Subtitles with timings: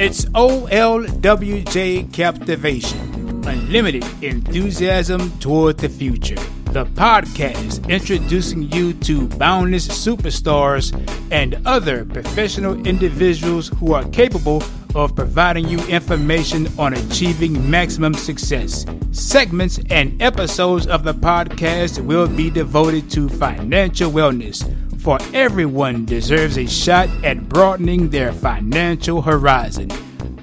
[0.00, 2.98] It's OLWJ Captivation,
[3.46, 6.40] unlimited enthusiasm toward the future.
[6.72, 10.90] The podcast introducing you to boundless superstars
[11.30, 14.62] and other professional individuals who are capable
[14.94, 18.86] of providing you information on achieving maximum success.
[19.12, 24.64] Segments and episodes of the podcast will be devoted to financial wellness
[25.00, 29.90] for everyone deserves a shot at broadening their financial horizon.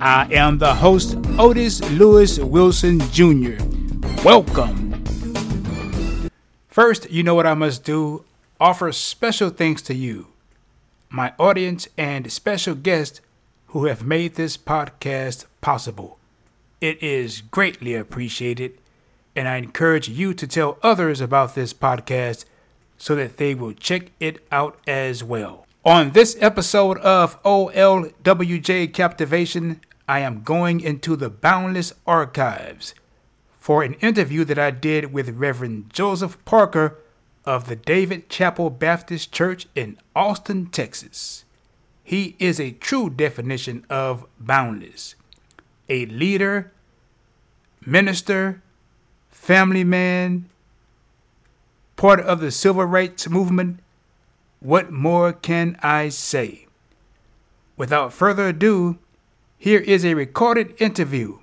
[0.02, 3.64] I am the host, Otis Lewis Wilson Jr.
[4.24, 5.04] Welcome.
[6.68, 8.26] First, you know what I must do
[8.60, 10.28] offer special thanks to you,
[11.10, 13.22] my audience, and special guests
[13.68, 16.18] who have made this podcast possible.
[16.82, 18.80] It is greatly appreciated,
[19.36, 22.46] and I encourage you to tell others about this podcast
[22.98, 25.66] so that they will check it out as well.
[25.86, 32.94] On this episode of OLWJ Captivation, I am going into the boundless archives
[33.60, 36.98] for an interview that I did with Reverend Joseph Parker
[37.46, 41.46] of the David Chapel Baptist Church in Austin, Texas.
[42.04, 45.16] He is a true definition of boundless,
[45.90, 46.72] a leader,
[47.86, 48.62] minister,
[49.30, 50.50] family man,
[51.98, 53.80] part of the civil rights movement,
[54.62, 56.68] what more can I say?
[57.76, 58.98] Without further ado,
[59.58, 61.40] here is a recorded interview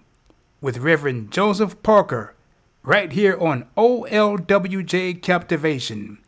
[0.60, 2.34] with Reverend Joseph Parker
[2.82, 6.18] right here on OLWJ Captivation,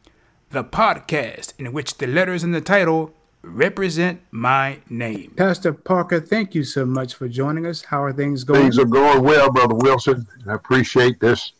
[0.51, 5.33] the podcast in which the letters in the title represent my name.
[5.37, 7.83] Pastor Parker, thank you so much for joining us.
[7.83, 8.63] How are things going?
[8.63, 10.27] Things are going well, Brother Wilson.
[10.49, 11.53] I appreciate this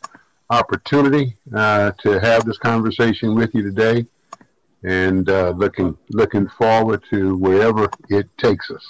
[0.51, 4.07] opportunity uh, to have this conversation with you today,
[4.83, 8.85] and uh, looking looking forward to wherever it takes us.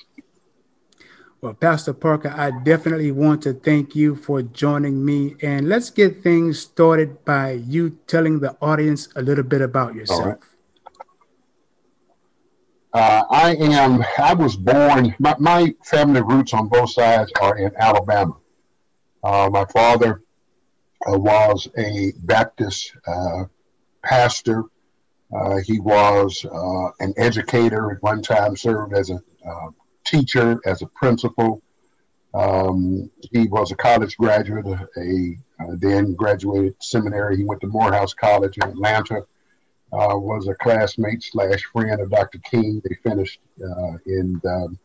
[1.40, 6.22] Well, Pastor Parker, I definitely want to thank you for joining me, and let's get
[6.22, 10.56] things started by you telling the audience a little bit about yourself.
[12.92, 14.02] Uh, I am.
[14.16, 15.14] I was born.
[15.18, 18.38] My, my, family roots on both sides are in Alabama.
[19.22, 20.22] Uh, my father
[21.08, 23.44] was a Baptist uh,
[24.02, 24.64] pastor.
[25.34, 26.44] Uh, he was
[27.00, 29.20] an educator at one time, served as a
[30.04, 31.62] teacher, as a principal.
[32.36, 37.38] Um, he was a college graduate, a, uh, then graduated seminary.
[37.38, 39.22] He went to Morehouse College in Atlanta.
[39.92, 42.38] Uh, was a classmate slash friend of Dr.
[42.38, 42.82] King.
[42.84, 44.78] They finished uh, in um,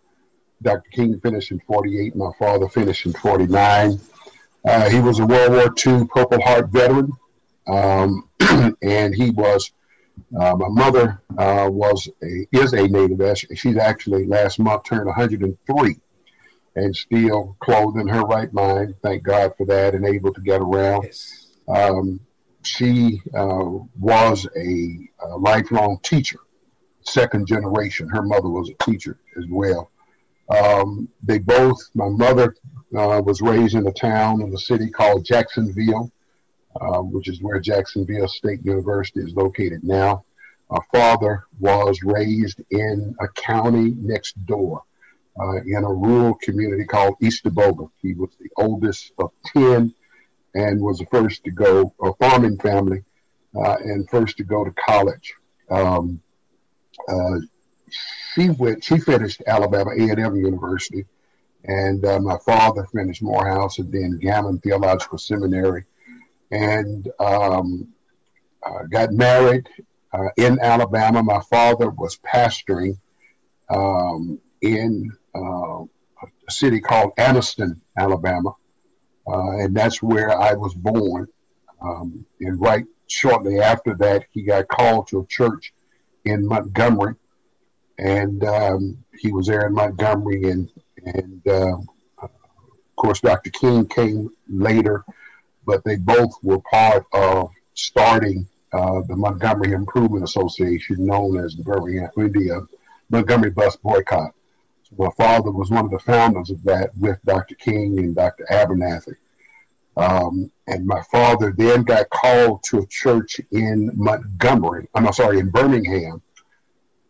[0.62, 0.90] Dr.
[0.92, 2.16] King finished in 48.
[2.16, 4.00] My father finished in 49.
[4.64, 7.12] Uh, he was a World War II Purple Heart veteran,
[7.68, 8.30] um,
[8.82, 9.72] and he was.
[10.40, 13.38] Uh, my mother uh, was a is a native.
[13.56, 15.96] She's actually last month turned 103,
[16.76, 18.96] and still clothed in her right mind.
[19.02, 21.04] Thank God for that, and able to get around.
[21.04, 21.48] Yes.
[21.68, 22.20] Um,
[22.64, 23.66] she uh,
[24.00, 26.40] was a, a lifelong teacher,
[27.02, 28.08] second generation.
[28.10, 29.92] Her mother was a teacher as well.
[30.50, 32.56] Um, they both, my mother
[32.96, 36.12] uh, was raised in a town in the city called Jacksonville,
[36.80, 40.24] uh, which is where Jacksonville State University is located now.
[40.70, 44.84] My father was raised in a county next door
[45.40, 47.90] uh, in a rural community called Eastaboga.
[48.02, 49.94] He was the oldest of 10
[50.54, 53.04] and was the first to go, a farming family,
[53.56, 55.34] uh, and first to go to college.
[55.70, 56.22] Um,
[57.08, 57.40] uh,
[58.34, 61.06] she went, she finished Alabama A&M University
[61.66, 65.86] and uh, my father finished Morehouse and then Gammon Theological Seminary,
[66.52, 67.88] and um,
[68.64, 69.68] uh, got married
[70.14, 71.24] uh, in Alabama.
[71.24, 72.98] My father was pastoring
[73.70, 75.84] um, in uh,
[76.22, 78.56] a city called Anniston, Alabama,
[79.28, 81.28] uh, and that's where I was born.
[81.82, 85.74] Um, and right shortly after that, he got called to a church
[86.26, 87.16] in Montgomery,
[87.98, 90.72] and um, he was there in Montgomery and
[91.06, 91.78] and uh,
[92.22, 93.50] of course, Dr.
[93.50, 95.04] King came later,
[95.66, 101.64] but they both were part of starting uh, the Montgomery Improvement Association, known as the
[101.64, 102.68] Birmingham, the
[103.10, 104.34] Montgomery Bus Boycott.
[104.84, 107.56] So my father was one of the founders of that with Dr.
[107.56, 108.46] King and Dr.
[108.50, 109.16] Abernathy.
[109.98, 115.50] Um, and my father then got called to a church in Montgomery, I'm sorry, in
[115.50, 116.22] Birmingham,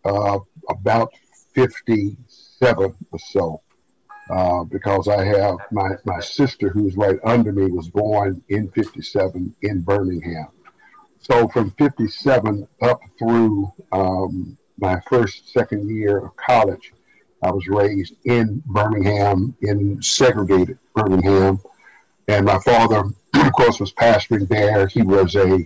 [0.04, 1.14] uh, about
[1.54, 3.62] 57 or so.
[4.30, 9.54] Uh, because I have my, my sister who's right under me was born in 57
[9.62, 10.48] in Birmingham.
[11.20, 16.94] So from 57 up through um, my first, second year of college
[17.44, 21.60] I was raised in Birmingham, in segregated Birmingham.
[22.28, 23.04] And my father,
[23.34, 24.88] of course, was pastoring there.
[24.88, 25.66] He was a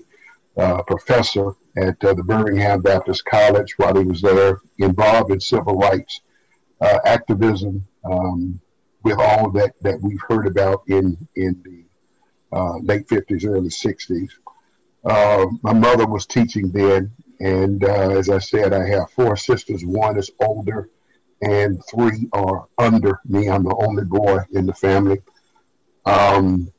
[0.57, 5.77] uh, professor at uh, the Birmingham Baptist College while he was there, involved in civil
[5.77, 6.21] rights
[6.79, 8.59] uh, activism um,
[9.03, 14.29] with all that, that we've heard about in, in the uh, late 50s, early 60s.
[15.03, 19.85] Uh, my mother was teaching then, and uh, as I said, I have four sisters.
[19.85, 20.89] One is older,
[21.41, 23.49] and three are under me.
[23.49, 25.21] I'm the only boy in the family.
[26.05, 26.71] Um,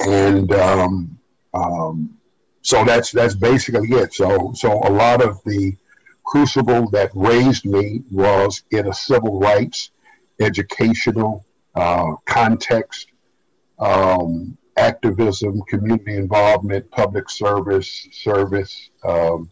[0.00, 1.18] and um,
[1.54, 2.16] um,
[2.62, 4.12] so that's that's basically it.
[4.12, 5.76] So so a lot of the
[6.24, 9.90] crucible that raised me was in a civil rights,
[10.40, 11.44] educational
[11.74, 13.08] uh, context,
[13.78, 19.50] um, activism, community involvement, public service, service, um,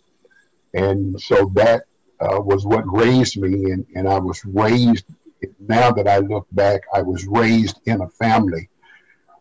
[0.75, 1.85] and so that
[2.21, 3.71] uh, was what raised me.
[3.71, 5.05] And, and I was raised.
[5.61, 8.69] Now that I look back, I was raised in a family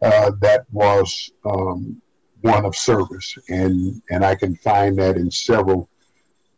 [0.02, 2.02] uh, that was um,
[2.42, 5.88] one of service, and and I can find that in several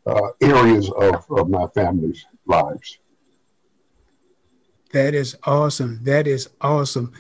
[0.05, 2.97] uh, areas of, of my family's lives.
[4.95, 5.99] That is awesome.
[6.03, 7.11] That is awesome.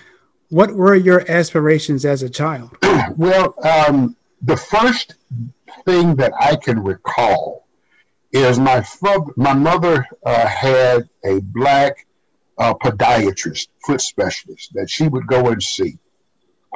[0.49, 2.77] What were your aspirations as a child?
[3.17, 5.15] well, um, the first
[5.83, 7.67] thing that I can recall
[8.31, 8.81] is my
[9.35, 12.07] my mother uh, had a black
[12.57, 15.99] uh, podiatrist, foot specialist that she would go and see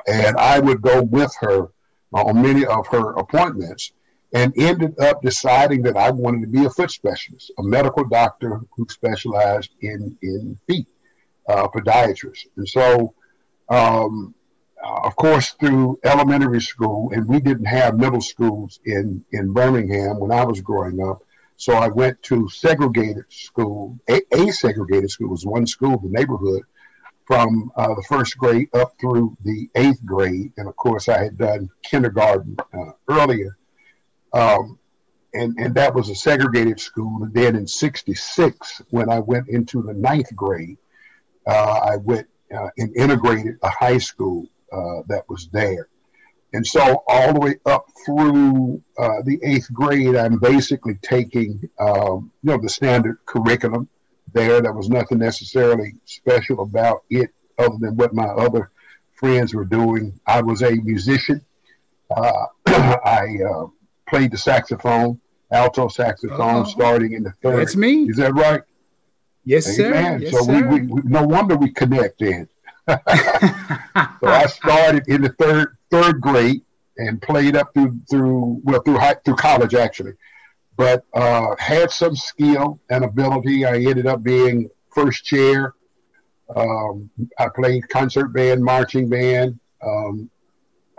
[0.07, 1.69] and I would go with her
[2.13, 3.92] on many of her appointments
[4.33, 8.61] and ended up deciding that I wanted to be a foot specialist, a medical doctor
[8.75, 10.87] who specialized in, in feet,
[11.47, 12.45] uh, podiatrist.
[12.57, 13.13] And so,
[13.69, 14.35] um,
[14.83, 20.19] uh, of course, through elementary school, and we didn't have middle schools in, in Birmingham
[20.19, 21.23] when I was growing up.
[21.57, 26.19] So I went to segregated school, a, a segregated school was one school in the
[26.19, 26.61] neighborhood
[27.25, 30.53] from uh, the first grade up through the eighth grade.
[30.55, 33.57] And of course, I had done kindergarten uh, earlier.
[34.33, 34.79] Um,
[35.33, 37.23] and, and that was a segregated school.
[37.23, 40.77] And then in 66, when I went into the ninth grade,
[41.45, 45.87] uh, I went uh, and integrated a high school uh, that was there.
[46.53, 52.31] And so, all the way up through uh, the eighth grade, I'm basically taking, um,
[52.41, 53.87] you know, the standard curriculum
[54.33, 54.59] there.
[54.59, 57.29] There was nothing necessarily special about it
[57.59, 58.71] other than what my other
[59.13, 60.19] friends were doing.
[60.25, 61.45] I was a musician.
[62.09, 63.67] Uh, I uh,
[64.09, 65.19] played the saxophone,
[65.51, 67.59] alto saxophone, oh, starting in the third.
[67.59, 68.09] That's me.
[68.09, 68.61] Is that right?
[69.45, 70.19] Yes, Amen.
[70.19, 70.25] sir.
[70.25, 70.67] Yes, so sir.
[70.67, 72.47] We, we, we, no wonder we connect then.
[72.89, 72.97] so
[74.23, 76.61] I started in the third third grade
[76.97, 80.13] and played up through through well through high, through college actually
[80.79, 83.65] but uh, had some skill and ability.
[83.65, 85.73] I ended up being first chair.
[86.55, 90.29] Um, I played concert band, marching band, um,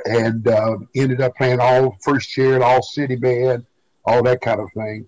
[0.07, 3.67] and uh, ended up playing all first chair, and all city band,
[4.05, 5.07] all that kind of thing.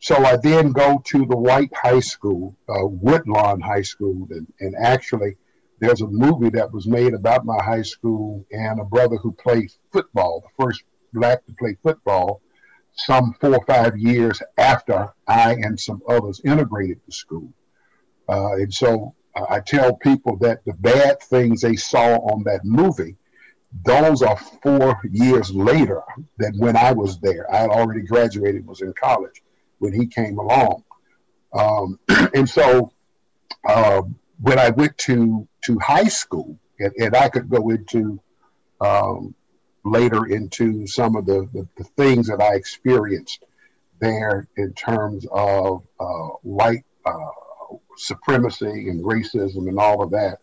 [0.00, 4.74] So I then go to the White High School, uh, Woodlawn High School, and, and
[4.76, 5.36] actually
[5.78, 9.70] there's a movie that was made about my high school and a brother who played
[9.92, 12.40] football, the first black to play football
[12.94, 17.52] some four or five years after I and some others integrated the school.
[18.28, 19.14] Uh, and so
[19.48, 23.16] I tell people that the bad things they saw on that movie,
[23.84, 26.02] those are four years later
[26.38, 27.52] than when I was there.
[27.52, 29.42] I had already graduated, was in college
[29.78, 30.82] when he came along.
[31.52, 31.98] Um,
[32.34, 32.92] and so
[33.68, 34.02] uh,
[34.40, 38.20] when I went to, to high school, and, and I could go into
[38.80, 39.34] um,
[39.84, 43.44] later into some of the, the, the things that I experienced
[44.00, 47.30] there in terms of uh, white uh,
[47.96, 50.38] supremacy and racism and all of that.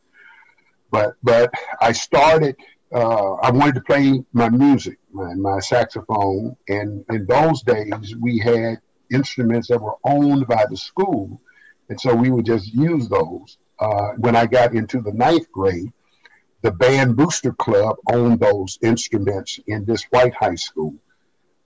[0.92, 2.56] But but I started.
[2.94, 8.40] Uh, I wanted to play my music, my, my saxophone, and in those days we
[8.40, 8.80] had
[9.12, 11.42] instruments that were owned by the school,
[11.90, 13.58] and so we would just use those.
[13.80, 15.92] Uh, when I got into the ninth grade,
[16.62, 20.96] the band booster club owned those instruments in this white high school.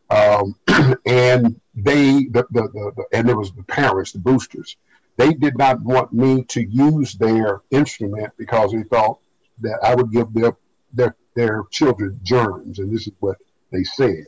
[0.10, 0.56] Um,
[1.06, 4.76] and they the, the, the, the, and there was the parents the boosters.
[5.18, 9.20] They did not want me to use their instrument because they thought
[9.62, 10.56] that i would give their
[10.94, 13.38] their, their children germs and this is what
[13.72, 14.26] they said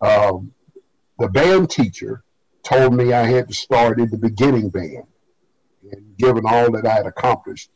[0.00, 0.52] um,
[1.18, 2.22] the band teacher
[2.62, 5.06] told me i had to start in the beginning band
[5.90, 7.70] and given all that i had accomplished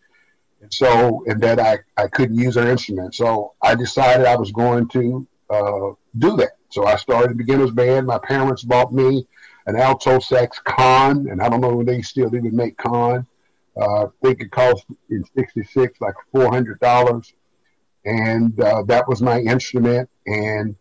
[0.60, 3.14] and so, and that I, I couldn't use her instrument.
[3.14, 6.52] So I decided I was going to uh, do that.
[6.70, 8.06] So I started beginner's band.
[8.06, 9.26] My parents bought me
[9.66, 13.26] an alto sax Conn, and I don't know if they still even make Conn.
[13.76, 17.34] Uh, I think it cost in '66 like four hundred dollars,
[18.06, 20.08] and uh, that was my instrument.
[20.26, 20.76] And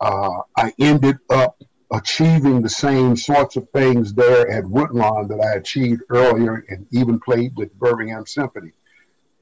[0.00, 1.60] uh, I ended up
[1.92, 7.18] achieving the same sorts of things there at Woodlawn that I achieved earlier, and even
[7.20, 8.72] played with Birmingham Symphony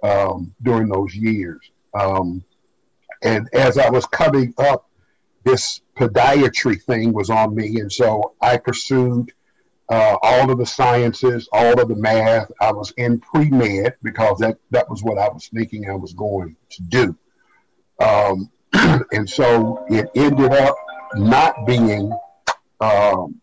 [0.03, 1.61] um, during those years.
[1.95, 2.43] Um,
[3.23, 4.89] and as I was coming up,
[5.45, 9.33] this podiatry thing was on me, and so I pursued
[9.89, 12.51] uh, all of the sciences, all of the math.
[12.61, 16.13] I was in pre med because that that was what I was thinking I was
[16.13, 17.17] going to do.
[18.01, 18.51] Um,
[19.13, 20.77] and so it ended up
[21.15, 22.13] not being,
[22.81, 23.41] um,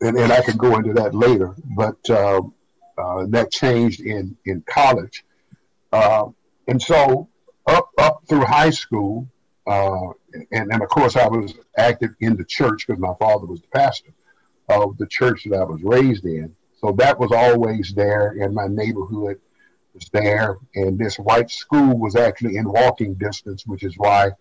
[0.00, 2.42] and, and I could go into that later, but uh,
[2.98, 5.24] uh, that changed in in college.
[5.92, 6.26] Uh,
[6.68, 7.28] and so
[7.66, 9.26] up up through high school,
[9.66, 10.08] uh,
[10.52, 13.68] and, and of course I was active in the church because my father was the
[13.68, 14.12] pastor
[14.68, 16.54] of the church that I was raised in.
[16.80, 19.40] So that was always there, and my neighborhood
[19.94, 20.58] was there.
[20.74, 24.32] And this white school was actually in walking distance, which is why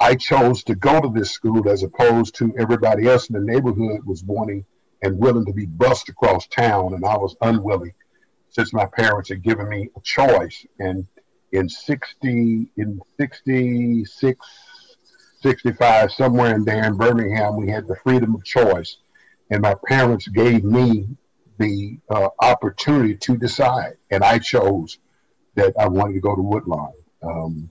[0.00, 4.04] I chose to go to this school as opposed to everybody else in the neighborhood
[4.04, 4.64] was wanting
[5.02, 7.92] and willing to be bused across town, and I was unwilling
[8.50, 10.64] since my parents had given me a choice.
[10.78, 11.06] And
[11.52, 14.46] in 60, in 66,
[15.42, 18.96] 65, somewhere in there in Birmingham, we had the freedom of choice.
[19.50, 21.08] And my parents gave me
[21.58, 23.96] the uh, opportunity to decide.
[24.10, 24.98] And I chose
[25.54, 26.92] that I wanted to go to Woodlawn.
[27.22, 27.70] Um,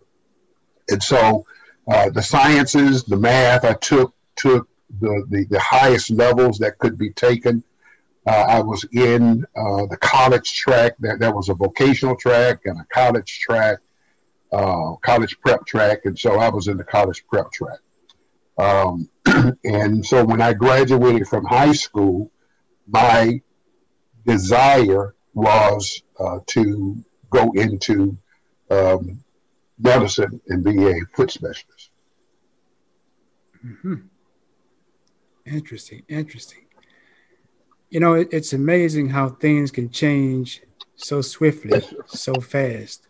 [0.89, 1.45] and so
[1.87, 4.67] uh, the sciences, the math, I took, took
[4.99, 7.63] the, the, the highest levels that could be taken.
[8.27, 10.95] Uh, I was in uh, the college track.
[10.99, 13.79] There, there was a vocational track and a college track,
[14.51, 17.79] uh, college prep track, and so I was in the college prep track.
[18.57, 19.09] Um,
[19.63, 22.31] and so when I graduated from high school,
[22.87, 23.41] my
[24.25, 28.17] desire was uh, to go into
[28.69, 29.23] um,
[29.77, 31.89] medicine and be a foot specialist.
[33.65, 33.95] Mm-hmm.
[35.45, 36.65] Interesting, interesting
[37.95, 40.61] you know, it, it's amazing how things can change
[40.95, 43.07] so swiftly, so fast.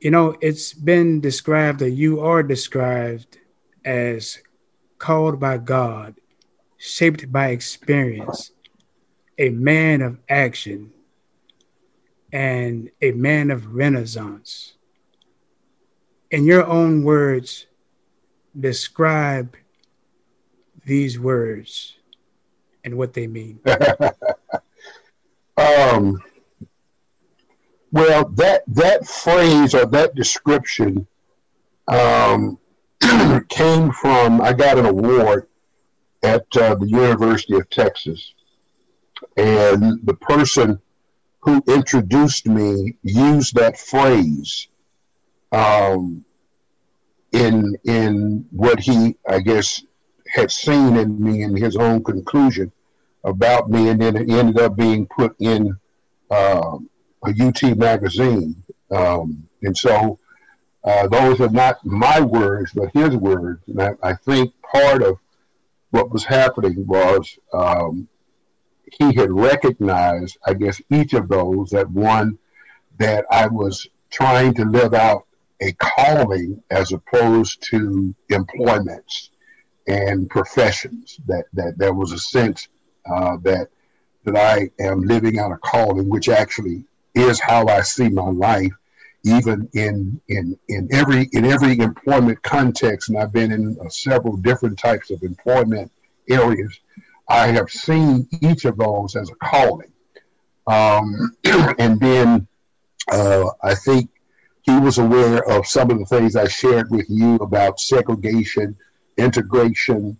[0.00, 3.38] You know, it's been described, that you are described
[3.84, 4.38] as
[4.98, 6.14] called by God,
[6.78, 8.52] shaped by experience,
[9.38, 10.92] a man of action,
[12.32, 14.74] and a man of renaissance.
[16.30, 17.66] In your own words,
[18.58, 19.56] describe
[20.84, 21.96] these words
[22.84, 23.60] and what they mean?
[25.56, 26.22] um,
[27.90, 31.06] well, that that phrase or that description
[31.88, 32.58] um,
[33.48, 34.40] came from.
[34.40, 35.48] I got an award
[36.22, 38.34] at uh, the University of Texas,
[39.36, 40.80] and the person
[41.40, 44.68] who introduced me used that phrase
[45.50, 46.24] um,
[47.32, 49.82] in in what he, I guess,
[50.28, 52.72] had seen in me and his own conclusion
[53.24, 55.76] about me, and then it ended up being put in
[56.30, 56.78] uh,
[57.24, 58.62] a UT magazine.
[58.90, 60.18] Um, and so
[60.84, 63.62] uh, those are not my words, but his words.
[63.68, 65.18] And I, I think part of
[65.90, 68.08] what was happening was um,
[68.98, 72.38] he had recognized, I guess, each of those that one
[72.98, 75.26] that I was trying to live out
[75.60, 79.30] a calling as opposed to employments
[79.86, 81.20] and professions.
[81.26, 82.68] That that there was a sense
[83.06, 83.68] uh, that
[84.24, 86.84] that I am living out a calling, which actually
[87.14, 88.72] is how I see my life,
[89.24, 93.08] even in in in every in every employment context.
[93.08, 95.90] And I've been in uh, several different types of employment
[96.28, 96.78] areas.
[97.28, 99.92] I have seen each of those as a calling,
[100.66, 101.36] um,
[101.78, 102.46] and then
[103.10, 104.10] uh, I think
[104.62, 108.76] he was aware of some of the things I shared with you about segregation
[109.16, 110.18] integration.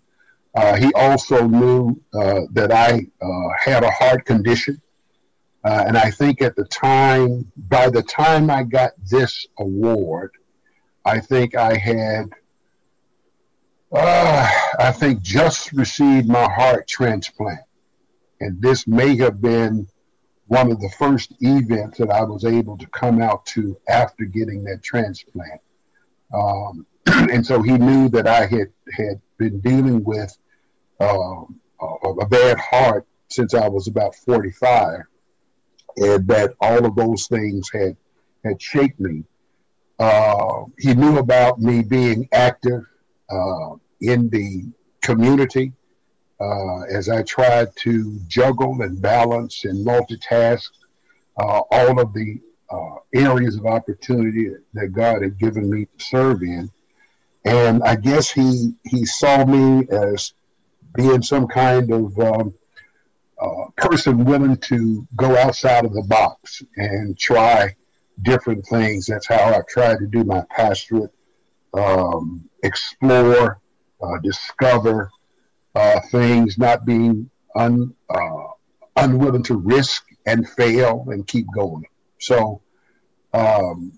[0.55, 4.81] Uh, he also knew uh, that I uh, had a heart condition.
[5.63, 10.31] Uh, and I think at the time, by the time I got this award,
[11.05, 12.31] I think I had,
[13.91, 17.61] uh, I think just received my heart transplant.
[18.41, 19.87] And this may have been
[20.47, 24.63] one of the first events that I was able to come out to after getting
[24.65, 25.61] that transplant.
[26.33, 28.67] Um, and so he knew that I had
[28.97, 30.35] had been dealing with
[30.99, 31.43] uh,
[31.81, 35.01] a, a bad heart since I was about 45,
[35.97, 37.95] and that all of those things had
[38.43, 39.23] had shaped me.
[39.99, 42.83] Uh, he knew about me being active
[43.29, 44.65] uh, in the
[45.01, 45.71] community,
[46.39, 50.69] uh, as I tried to juggle and balance and multitask
[51.37, 56.41] uh, all of the uh, areas of opportunity that God had given me to serve
[56.41, 56.69] in.
[57.45, 60.33] And I guess he he saw me as
[60.95, 62.53] being some kind of um,
[63.77, 67.75] person willing to go outside of the box and try
[68.21, 69.07] different things.
[69.07, 71.13] That's how I tried to do my pastorate,
[71.73, 73.59] um, explore,
[74.01, 75.09] uh, discover
[75.75, 78.47] uh, things, not being un, uh,
[78.95, 81.85] unwilling to risk and fail and keep going.
[82.19, 82.61] So
[83.33, 83.91] um,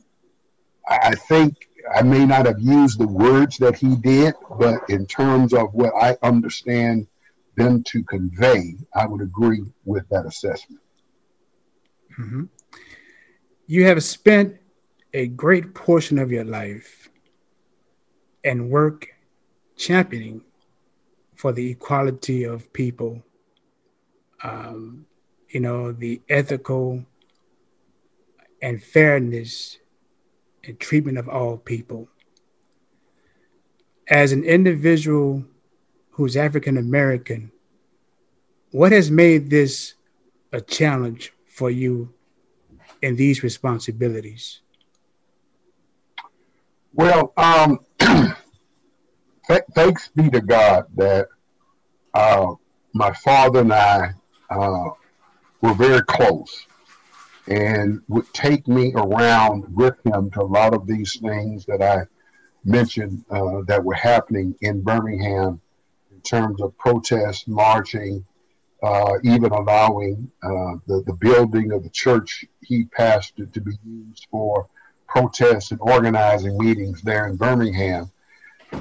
[0.87, 5.53] I think I may not have used the words that he did, but in terms
[5.53, 7.07] of what I understand
[7.55, 10.81] them to convey, I would agree with that assessment.
[12.19, 12.43] Mm-hmm.
[13.67, 14.57] You have spent
[15.13, 17.09] a great portion of your life
[18.43, 19.07] and work
[19.75, 20.41] championing
[21.35, 23.21] for the equality of people,
[24.43, 25.05] um,
[25.49, 27.03] you know, the ethical
[28.61, 29.77] and fairness
[30.63, 32.07] and treatment of all people.
[34.09, 35.43] As an individual
[36.15, 37.51] who's African American,
[38.71, 39.95] what has made this
[40.53, 42.13] a challenge for you
[43.01, 44.61] in these responsibilities?
[46.93, 51.27] Well, um, th- thanks be to God that
[52.13, 52.53] uh,
[52.93, 54.11] my father and I
[54.49, 54.89] uh,
[55.59, 56.65] were very close
[57.47, 62.05] and would take me around with him to a lot of these things that I
[62.63, 65.64] mentioned uh, that were happening in Birmingham in
[66.33, 68.25] terms of protest, marching,
[68.83, 74.27] uh, even allowing uh, the, the building of the church he pastored to be used
[74.29, 74.67] for
[75.07, 78.11] protests and organizing meetings there in Birmingham.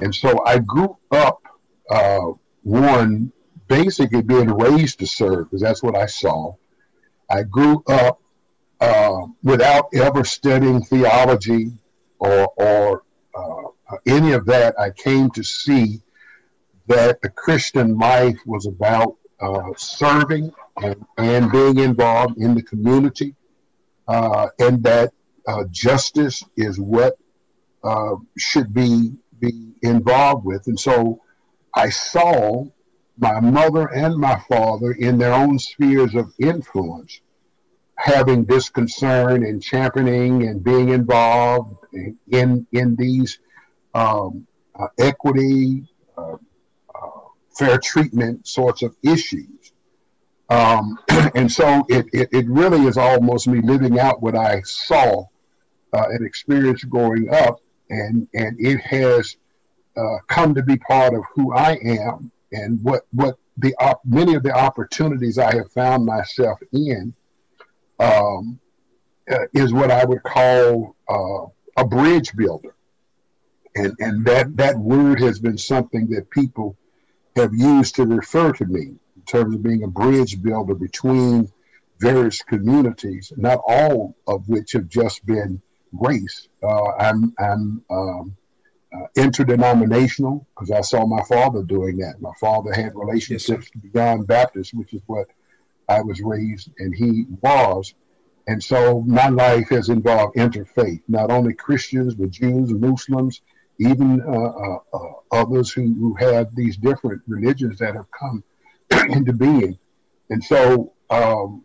[0.03, 1.39] And so I grew up,
[1.89, 2.33] uh,
[2.63, 3.33] one,
[3.69, 6.55] basically being raised to serve, because that's what I saw.
[7.31, 8.21] I grew up
[8.81, 11.73] uh, without ever studying theology
[12.19, 13.03] or, or
[13.35, 16.01] uh, any of that, I came to see
[16.87, 23.35] that the Christian life was about uh, serving and, and, being involved in the community,
[24.09, 25.13] uh, and that
[25.47, 27.19] uh, justice is what
[27.83, 30.67] uh, should be be involved with.
[30.67, 31.21] And so,
[31.75, 32.65] I saw
[33.19, 37.21] my mother and my father in their own spheres of influence
[37.97, 41.77] having this concern and championing and being involved
[42.31, 43.39] in in these
[43.95, 44.47] um,
[44.79, 45.85] uh, equity,
[47.57, 49.73] fair treatment sorts of issues.
[50.51, 50.99] Um,
[51.35, 55.25] and so it, it, it, really is almost me living out what I saw
[55.93, 59.37] uh, and experienced growing up, and and it has
[59.97, 64.35] uh, come to be part of who I am and what what the op- many
[64.35, 67.15] of the opportunities I have found myself in
[67.99, 68.59] um,
[69.31, 71.47] uh, is what I would call uh,
[71.81, 72.75] a bridge builder.
[73.77, 76.77] And, and that, that word has been something that people
[77.37, 81.51] have used to refer to me in terms of being a bridge builder between
[82.01, 85.61] various communities, not all of which have just been
[85.93, 86.49] race.
[86.63, 88.37] Uh, I'm, I'm um,
[88.95, 92.21] uh, interdenominational because I saw my father doing that.
[92.21, 95.27] My father had relationships yes, beyond Baptist, which is what
[95.89, 97.95] I was raised, and he was.
[98.47, 103.41] And so my life has involved interfaith, not only Christians, but Jews, Muslims,
[103.79, 108.45] even uh, uh, uh, others who, who have these different religions that have come
[109.11, 109.79] into being.
[110.31, 111.65] And so, um,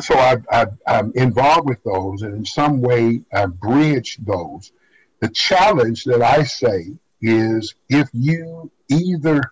[0.00, 4.72] so I, am involved with those, and in some way, I bridge those.
[5.20, 9.42] The challenge that I say is if you either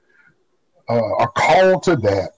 [0.88, 2.32] uh, are called to that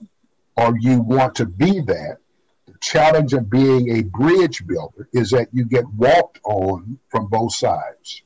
[0.57, 2.17] or you want to be that,
[2.65, 7.53] the challenge of being a bridge builder is that you get walked on from both
[7.53, 8.23] sides.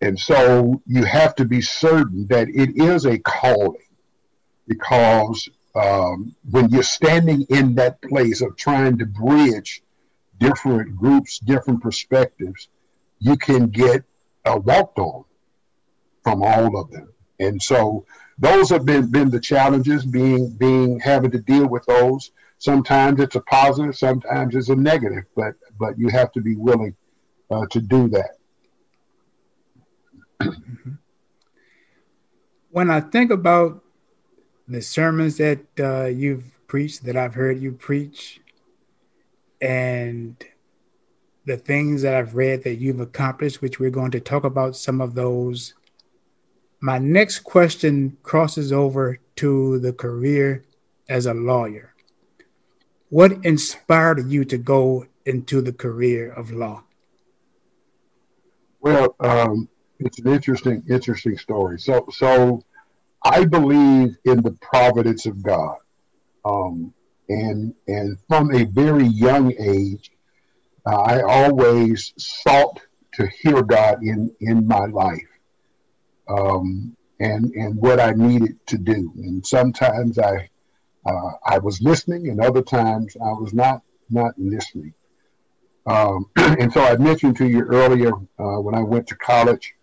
[0.00, 3.80] And so you have to be certain that it is a calling
[4.68, 9.82] because um, when you're standing in that place of trying to bridge
[10.38, 12.68] different groups, different perspectives,
[13.18, 14.04] you can get
[14.44, 15.24] uh, walked on
[16.22, 17.12] from all of them.
[17.38, 18.04] And so
[18.38, 22.30] those have been, been the challenges being being having to deal with those.
[22.58, 26.94] Sometimes it's a positive, sometimes it's a negative, but but you have to be willing
[27.50, 28.36] uh, to do that.
[32.70, 33.82] When I think about
[34.68, 38.40] the sermons that uh, you've preached, that I've heard you preach,
[39.60, 40.36] and
[41.46, 45.00] the things that I've read that you've accomplished, which we're going to talk about some
[45.00, 45.74] of those
[46.80, 50.64] My next question crosses over to the career
[51.08, 51.94] as a lawyer.
[53.08, 56.84] What inspired you to go into the career of law?
[58.80, 61.78] Well, um, it's an interesting, interesting story.
[61.78, 62.62] So, so
[63.24, 65.76] I believe in the providence of God,
[66.44, 66.92] um,
[67.28, 70.12] and and from a very young age,
[70.86, 72.80] uh, I always sought
[73.14, 75.28] to hear God in in my life,
[76.28, 79.12] um, and and what I needed to do.
[79.16, 80.48] And sometimes I
[81.04, 84.94] uh, I was listening, and other times I was not not listening.
[85.86, 89.74] Um, and so I mentioned to you earlier uh, when I went to college,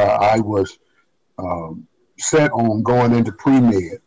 [0.00, 0.78] I was
[1.38, 1.86] um,
[2.18, 4.00] set on going into pre med.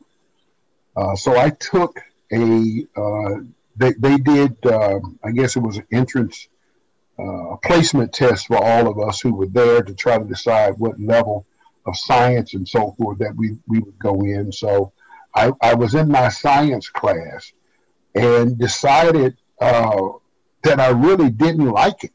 [0.95, 2.00] Uh, so I took
[2.32, 3.36] a uh,
[3.76, 6.47] they they did um, I guess it was an entrance
[7.19, 11.00] uh, placement test for all of us who were there to try to decide what
[11.00, 11.45] level
[11.86, 14.52] of science and so forth that we we would go in.
[14.52, 14.91] So
[15.36, 17.54] I, I was in my science class
[18.15, 20.10] and decided uh,
[20.63, 22.13] that I really didn't like it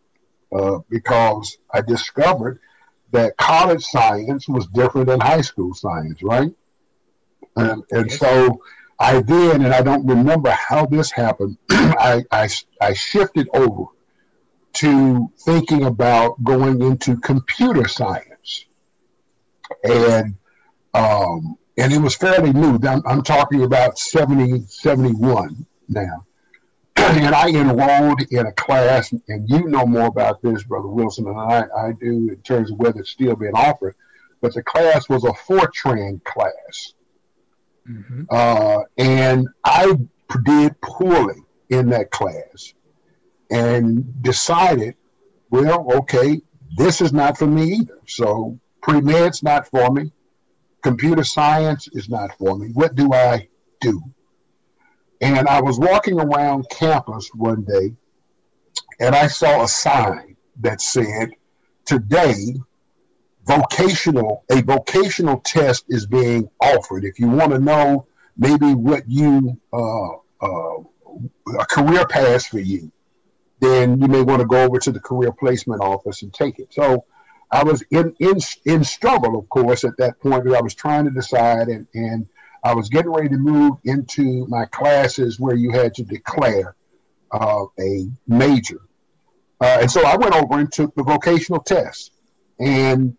[0.52, 2.60] uh, because I discovered
[3.12, 6.52] that college science was different than high school science, right?
[7.56, 8.60] And, and so
[8.98, 11.58] I did, and I don't remember how this happened.
[11.70, 12.48] I, I,
[12.80, 13.84] I shifted over
[14.74, 18.66] to thinking about going into computer science.
[19.84, 20.34] And
[20.94, 22.78] um, and it was fairly new.
[22.86, 26.26] I'm, I'm talking about 70, 71 now.
[26.96, 31.36] and I enrolled in a class, and you know more about this, Brother Wilson, than
[31.36, 33.94] I, I do in terms of whether it's still being offered.
[34.40, 36.94] But the class was a Fortran class.
[37.88, 38.24] Mm-hmm.
[38.30, 39.94] Uh, and I
[40.44, 42.74] did poorly in that class
[43.50, 44.96] and decided,
[45.50, 46.40] well, okay,
[46.76, 48.00] this is not for me either.
[48.06, 50.12] So pre med's not for me.
[50.82, 52.70] Computer science is not for me.
[52.72, 53.48] What do I
[53.80, 54.02] do?
[55.22, 57.94] And I was walking around campus one day
[59.00, 61.30] and I saw a sign that said,
[61.84, 62.34] Today,
[63.44, 67.04] vocational, a vocational test is being offered.
[67.04, 68.06] If you want to know
[68.36, 70.82] maybe what you, uh, uh,
[71.58, 72.90] a career path for you,
[73.60, 76.72] then you may want to go over to the career placement office and take it.
[76.72, 77.04] So
[77.50, 81.04] I was in, in, in struggle, of course, at that point, because I was trying
[81.04, 82.26] to decide and, and
[82.64, 86.76] I was getting ready to move into my classes where you had to declare
[87.32, 88.80] uh, a major.
[89.60, 92.12] Uh, and so I went over and took the vocational test.
[92.58, 93.16] And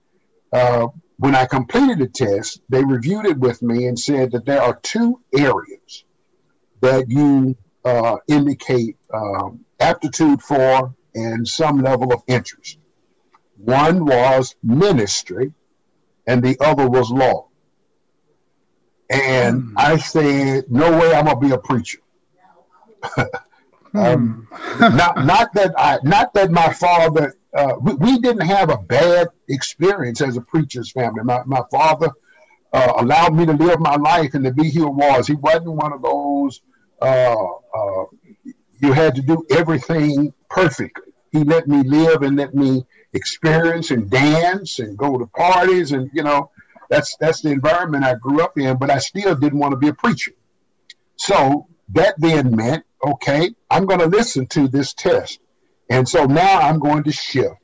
[0.52, 4.62] uh, when I completed the test, they reviewed it with me and said that there
[4.62, 6.06] are two areas
[6.82, 12.78] that you uh, indicate um, aptitude for and some level of interest.
[13.58, 15.54] One was ministry,
[16.28, 17.48] and the other was law.
[19.14, 19.74] And mm.
[19.78, 22.00] I said, no way I'm gonna be a preacher.
[23.94, 24.96] um, hmm.
[24.96, 29.28] not not that I not that my father uh, we, we, didn't have a bad
[29.50, 31.22] experience as a preacher's family.
[31.24, 32.10] My my father
[32.72, 35.28] uh, allowed me to live my life and to be who I was.
[35.28, 36.62] He wasn't one of those
[37.02, 37.36] uh,
[37.76, 38.06] uh,
[38.80, 41.14] you had to do everything perfectly.
[41.32, 46.10] He let me live and let me experience and dance and go to parties and
[46.14, 46.50] you know
[46.90, 49.90] that's that's the environment I grew up in, but I still didn't want to be
[49.90, 50.32] a preacher.
[51.16, 55.40] So that then meant, okay, I'm going to listen to this test.
[55.90, 57.56] And so now I'm going to shift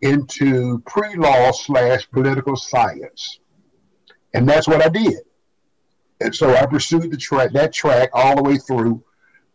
[0.00, 3.40] into pre-law slash political science.
[4.34, 5.18] And that's what I did.
[6.20, 9.02] And so I pursued the track, that track all the way through.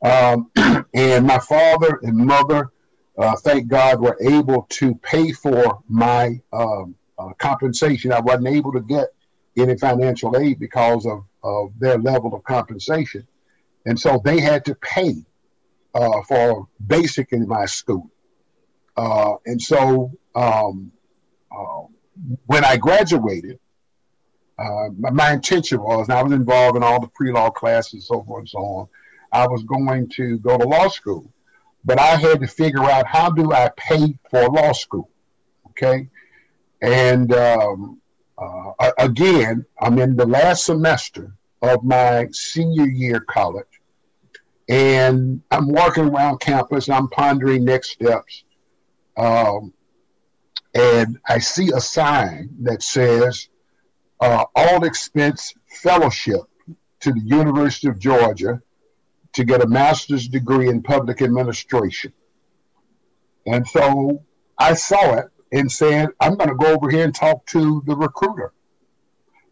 [0.04, 0.52] Um,
[0.94, 2.72] and my father and mother,
[3.18, 8.12] uh, thank God, were able to pay for my um, uh, compensation.
[8.12, 9.10] I wasn't able to get
[9.58, 13.28] any financial aid because of, of their level of compensation.
[13.86, 15.16] And so they had to pay
[15.94, 18.10] uh, for basic in my school.
[18.96, 20.92] Uh, and so um,
[21.52, 21.84] uh,
[22.46, 23.60] when I graduated,
[24.60, 28.04] uh, my, my, intention was, and I was involved in all the pre-law classes and
[28.04, 28.88] so forth and so on,
[29.32, 31.32] I was going to go to law school.
[31.84, 35.10] But I had to figure out how do I pay for law school,
[35.70, 36.10] okay?
[36.82, 38.02] And um,
[38.38, 43.82] uh, again, I'm in the last semester of my senior year college,
[44.68, 46.90] and I'm walking around campus.
[46.90, 48.44] I'm pondering next steps,
[49.16, 49.74] um,
[50.74, 53.50] and I see a sign that says
[54.20, 56.42] uh, "All Expense Fellowship"
[57.02, 58.62] to the University of Georgia
[59.34, 62.12] to get a master's degree in public administration.
[63.46, 64.24] And so
[64.58, 67.96] I saw it and said, I'm going to go over here and talk to the
[67.96, 68.54] recruiter.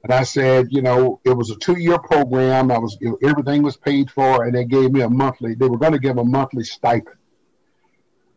[0.03, 2.71] And I said, you know, it was a two-year program.
[2.71, 5.55] I was everything was paid for, and they gave me a monthly.
[5.55, 7.17] They were going to give a monthly stipend.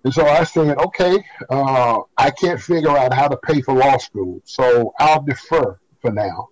[0.04, 3.98] And so I said, okay, uh, I can't figure out how to pay for law
[3.98, 6.48] school, so I'll defer for now,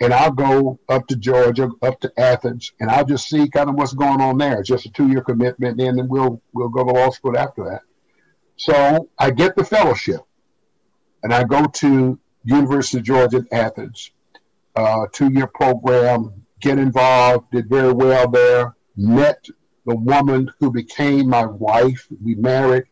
[0.00, 3.74] and I'll go up to Georgia, up to Athens, and I'll just see kind of
[3.74, 4.60] what's going on there.
[4.60, 7.82] It's just a two-year commitment, and then we'll we'll go to law school after that.
[8.54, 10.20] So I get the fellowship,
[11.26, 14.12] and I go to University of Georgia at Athens,
[14.76, 19.44] uh, two-year program, get involved, did very well there, met
[19.86, 22.06] the woman who became my wife.
[22.22, 22.84] We married.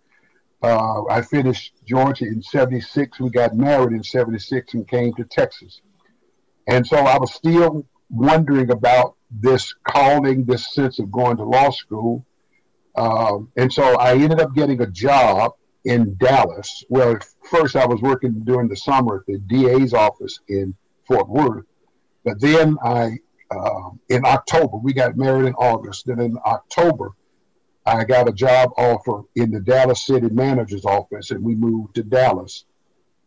[0.60, 3.20] Uh, I finished Georgia in 76.
[3.20, 5.80] We got married in 76 and came to Texas.
[6.66, 11.70] And so I was still wondering about this calling, this sense of going to law
[11.70, 12.26] school.
[12.96, 15.52] Um, and so I ended up getting a job
[15.84, 16.84] in Dallas.
[16.88, 17.18] Well,
[17.50, 20.74] first I was working during the summer at the DA's office in
[21.06, 21.66] Fort Worth.
[22.24, 23.18] But then I
[23.50, 24.76] uh, in October.
[24.78, 26.06] We got married in August.
[26.06, 27.12] Then in October,
[27.86, 32.02] I got a job offer in the Dallas City Manager's office, and we moved to
[32.02, 32.64] Dallas.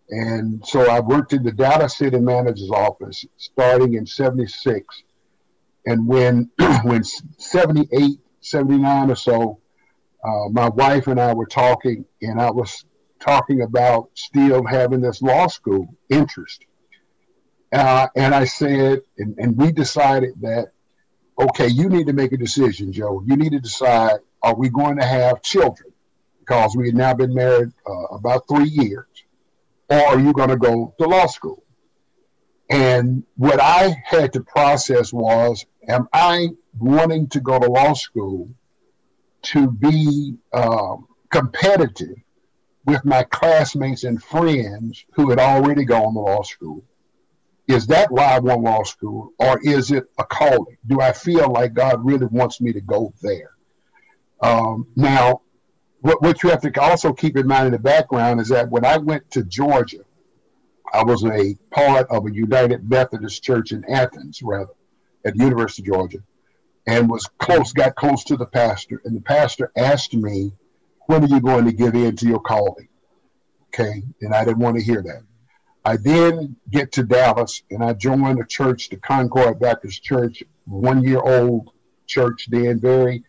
[0.10, 5.04] And so I worked in the Dallas City Manager's office starting in 76.
[5.86, 6.50] And when,
[6.84, 9.60] when 78, 79 or so,
[10.28, 12.86] uh, my wife and I were talking, and I was
[13.20, 16.66] talking about still having this law school interest.
[17.72, 20.72] Uh, and I said, and, and we decided that,
[21.40, 23.24] okay, you need to make a decision, Joe.
[23.26, 25.92] You need to decide, are we going to have children?
[26.40, 29.08] Because we had now been married uh, about three years.
[29.90, 31.64] Or are you going to go to law school?
[32.70, 38.50] And what I had to process was, am I wanting to go to law school
[39.44, 42.18] to be um, competitive
[42.86, 46.84] with my classmates and friends who had already gone to law school?
[47.68, 50.78] Is that why I want law school, or is it a calling?
[50.86, 53.52] Do I feel like God really wants me to go there?
[54.42, 55.42] Um, now,
[56.00, 58.86] what, what you have to also keep in mind in the background is that when
[58.86, 60.06] I went to Georgia,
[60.94, 64.74] I was a part of a United Methodist Church in Athens, rather,
[65.26, 66.20] at the University of Georgia,
[66.88, 69.02] and was close, got close to the pastor.
[69.04, 70.54] And the pastor asked me,
[71.06, 72.88] When are you going to give in to your calling?
[73.68, 74.02] Okay.
[74.22, 75.24] And I didn't want to hear that.
[75.86, 81.04] I then get to Dallas and I join a church, the Concord Baptist Church, one
[81.04, 81.70] year old
[82.08, 83.24] church then, very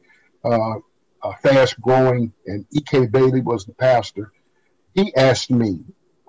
[0.45, 0.77] uh,
[1.23, 2.33] uh, fast growing.
[2.47, 3.07] And E.K.
[3.07, 4.33] Bailey was the pastor.
[4.95, 5.81] He asked me,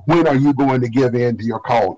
[0.06, 1.98] When are you going to give in to your calling?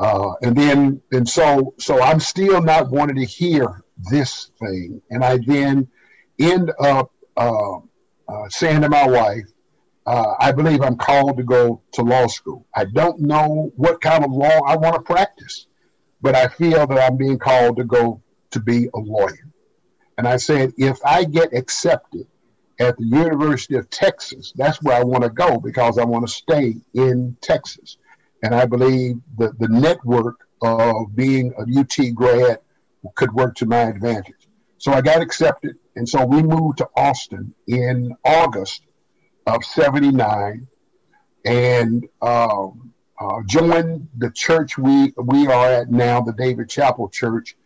[0.00, 5.00] Uh, and then, and so, so I'm still not wanting to hear this thing.
[5.10, 5.88] And I then
[6.38, 7.76] end up uh,
[8.28, 9.44] uh, saying to my wife,
[10.06, 12.66] uh, I believe I'm called to go to law school.
[12.74, 15.66] I don't know what kind of law I want to practice,
[16.20, 19.48] but I feel that I'm being called to go to be a lawyer.
[20.18, 22.26] And I said, if I get accepted
[22.78, 26.32] at the University of Texas, that's where I want to go because I want to
[26.32, 27.96] stay in Texas.
[28.44, 32.58] And I believe that the network of being a UT grad
[33.14, 34.48] could work to my advantage.
[34.76, 35.76] So I got accepted.
[35.96, 38.82] And so we moved to Austin in August
[39.46, 40.66] of 79
[41.46, 47.56] and um, uh, joined the church we, we are at now, the David Chapel Church,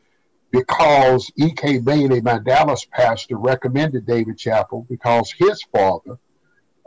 [0.52, 1.78] because E.K.
[1.78, 6.20] Bailey, my Dallas pastor, recommended David Chapel because his father,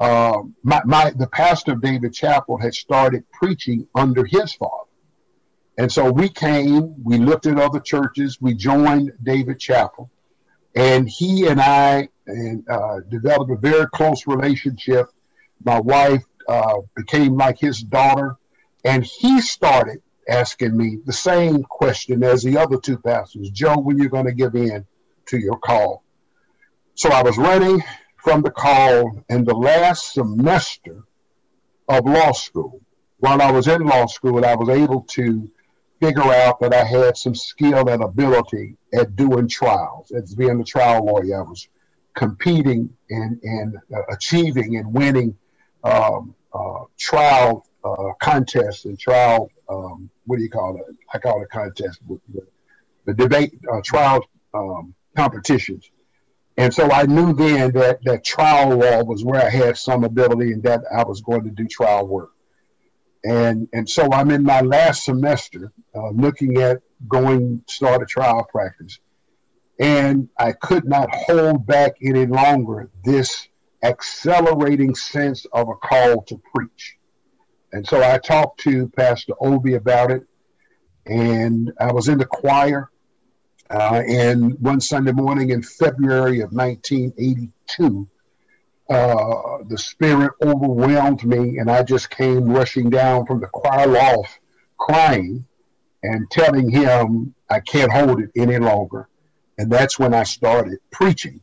[0.02, 4.90] uh, my, my, the pastor of David Chapel, had started preaching under his father.
[5.78, 10.10] And so we came, we looked at other churches, we joined David Chapel,
[10.76, 15.06] and he and I and uh, developed a very close relationship.
[15.64, 18.38] My wife uh, became like his daughter,
[18.84, 24.00] and he started asking me the same question as the other two pastors Joe, when
[24.00, 24.84] you're going to give in
[25.28, 26.04] to your call?
[26.96, 27.84] So I was running
[28.24, 31.04] from the call in the last semester
[31.88, 32.80] of law school.
[33.18, 35.50] While I was in law school, I was able to
[36.00, 40.64] figure out that I had some skill and ability at doing trials, as being a
[40.64, 41.40] trial lawyer.
[41.40, 41.68] I was
[42.16, 45.38] competing and, and uh, achieving and winning
[45.84, 50.84] um, uh, trial uh, contests and trial, um, what do you call it?
[51.14, 52.00] I call it a contest,
[53.06, 55.90] the, debate, uh, trial um, competitions.
[56.62, 60.54] And so I knew then that, that trial law was where I had some ability
[60.54, 62.32] and that I was going to do trial work.
[63.26, 68.46] And, and so I'm in my last semester uh, looking at going start a trial
[68.52, 69.00] practice
[69.80, 73.48] and I could not hold back any longer this
[73.84, 76.98] accelerating sense of a call to preach.
[77.74, 80.24] And so I talked to Pastor Obi about it.
[81.08, 82.91] and I was in the choir.
[83.72, 88.06] Uh, and one Sunday morning in February of 1982,
[88.90, 94.40] uh, the Spirit overwhelmed me, and I just came rushing down from the choir loft
[94.78, 95.46] crying
[96.04, 99.08] and telling him I can't hold it any longer.
[99.58, 101.40] And that's when I started preaching.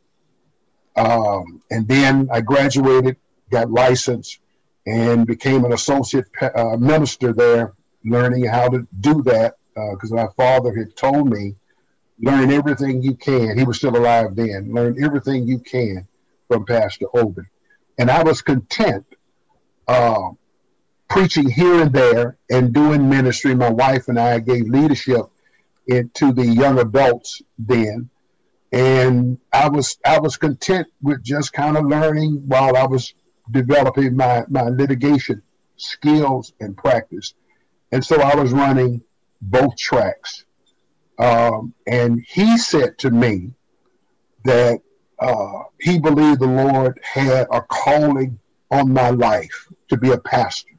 [0.96, 3.16] Um, and then I graduated,
[3.50, 4.40] got licensed,
[4.86, 7.72] and became an associate uh, minister there,
[8.04, 9.54] learning how to do that
[9.92, 11.54] because uh, my father had told me,
[12.20, 13.58] learn everything you can.
[13.58, 14.72] He was still alive then.
[14.72, 16.06] Learn everything you can
[16.48, 17.46] from Pastor Obin.
[17.98, 19.06] And I was content
[19.86, 20.30] uh,
[21.08, 23.54] preaching here and there and doing ministry.
[23.54, 25.26] My wife and I gave leadership
[25.86, 28.10] into the young adults then.
[28.70, 33.14] And I was I was content with just kind of learning while I was
[33.50, 35.42] developing my, my litigation
[35.76, 37.32] skills and practice.
[37.92, 39.02] And so I was running
[39.40, 40.44] both tracks.
[41.18, 43.52] Um, and he said to me
[44.44, 44.80] that
[45.18, 48.38] uh, he believed the Lord had a calling
[48.70, 50.74] on my life to be a pastor.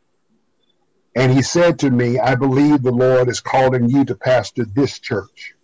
[1.16, 5.00] And he said to me, I believe the Lord is calling you to pastor this
[5.00, 5.56] church.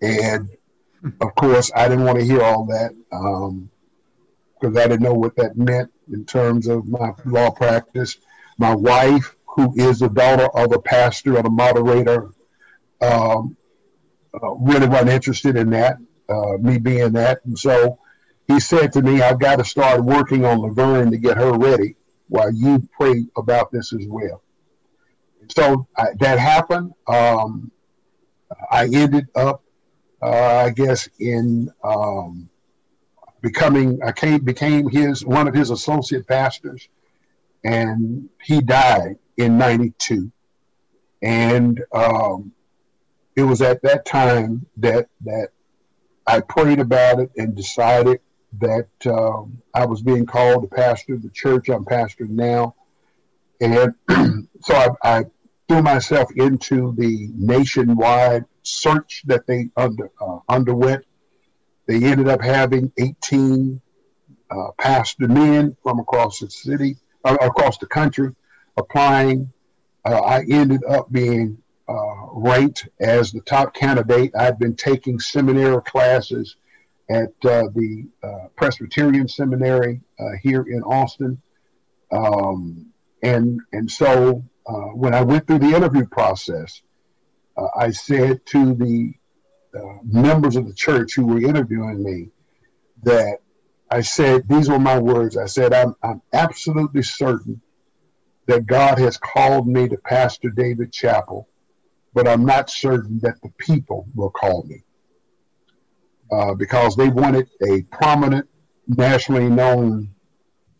[0.00, 0.48] And
[1.20, 5.34] of course, I didn't want to hear all that because um, I didn't know what
[5.36, 8.18] that meant in terms of my law practice.
[8.58, 12.30] My wife, who is the daughter of a pastor and a moderator,
[13.02, 13.56] um,
[14.34, 15.96] uh, really wasn't interested in that
[16.28, 17.44] uh, me being that.
[17.44, 17.98] And so
[18.48, 21.96] he said to me, I've got to start working on Laverne to get her ready
[22.28, 24.42] while you pray about this as well.
[25.48, 26.92] So I, that happened.
[27.06, 27.70] Um,
[28.70, 29.62] I ended up,
[30.22, 32.48] uh, I guess, in um,
[33.40, 36.88] becoming, I came, became his one of his associate pastors,
[37.64, 40.30] and he died in '92.
[41.22, 42.52] And um,
[43.36, 45.48] it was at that time that that
[46.26, 48.20] I prayed about it and decided
[48.60, 52.74] that um, I was being called to pastor the church I'm pastoring now.
[53.60, 53.94] And
[54.60, 55.24] so I, I,
[55.68, 61.04] threw myself into the nationwide search that they under, uh, underwent.
[61.86, 63.80] They ended up having 18
[64.50, 68.34] uh, pastor men from across the city, uh, across the country,
[68.76, 69.50] applying.
[70.04, 74.32] Uh, I ended up being uh, ranked as the top candidate.
[74.38, 76.56] I've been taking seminary classes
[77.10, 81.40] at uh, the uh, Presbyterian Seminary uh, here in Austin.
[82.10, 82.92] Um,
[83.22, 86.82] and, and so uh, when I went through the interview process,
[87.56, 89.14] uh, I said to the
[90.04, 92.28] members of the church who were interviewing me
[93.02, 93.38] that
[93.90, 95.36] I said, these were my words.
[95.36, 97.60] I said, I'm, I'm absolutely certain
[98.46, 101.48] that God has called me to pastor David Chapel
[102.14, 104.82] but I'm not certain that the people will call me
[106.30, 108.48] uh, because they wanted a prominent,
[108.86, 110.14] nationally known,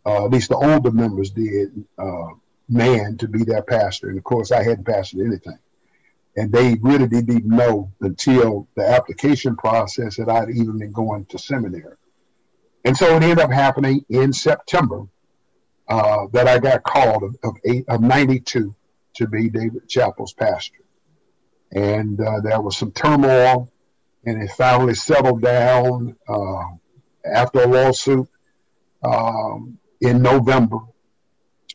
[0.05, 2.27] uh, at least the older members did, uh,
[2.69, 4.09] man to be their pastor.
[4.09, 5.57] And of course, I hadn't pastored anything.
[6.35, 11.25] And they really didn't even know until the application process that I'd even been going
[11.25, 11.95] to seminary.
[12.85, 15.05] And so it ended up happening in September
[15.87, 18.73] uh, that I got called of, of, eight, of 92
[19.15, 20.82] to be David Chapel's pastor
[21.73, 23.71] and uh, there was some turmoil,
[24.25, 26.63] and it finally settled down uh,
[27.25, 28.27] after a lawsuit
[29.03, 30.79] um, in November,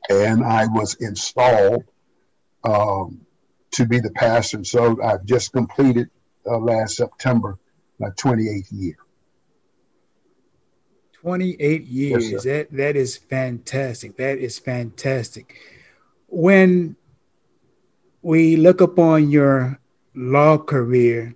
[0.08, 1.84] and I was installed
[2.64, 3.20] um,
[3.72, 4.64] to be the pastor.
[4.64, 6.08] So I've just completed
[6.46, 7.58] uh, last September
[7.98, 8.96] my 28th year.
[11.20, 12.30] 28 years.
[12.30, 14.16] Yes, that that is fantastic.
[14.18, 15.56] That is fantastic.
[16.28, 16.94] When
[18.22, 19.80] we look upon your
[20.18, 21.34] law career,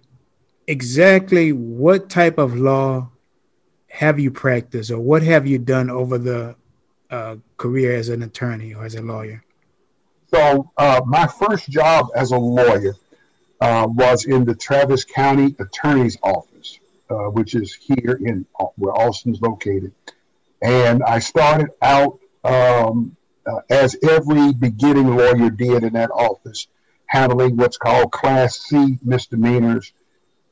[0.66, 3.09] exactly what type of law
[3.88, 6.57] have you practiced or what have you done over the
[7.11, 9.45] uh, career as an attorney or as a lawyer?
[10.35, 12.97] So, uh, my first job as a lawyer
[13.61, 16.81] uh, was in the Travis County Attorney's Office,
[17.11, 19.92] uh, which is here in uh, where Austin's located.
[20.63, 26.67] And I started out um, uh, as every beginning lawyer did in that office,
[27.13, 29.92] handling what's called Class C misdemeanors.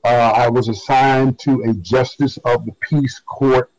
[0.04, 3.72] Uh, I was assigned to a Justice of the Peace Court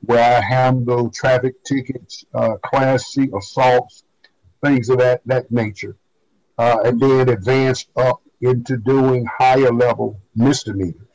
[0.00, 4.04] where I handle traffic tickets, uh, Class C assaults,
[4.64, 5.96] things of that, that nature.
[6.56, 11.06] Uh, and then advanced up into doing higher level misdemeanors.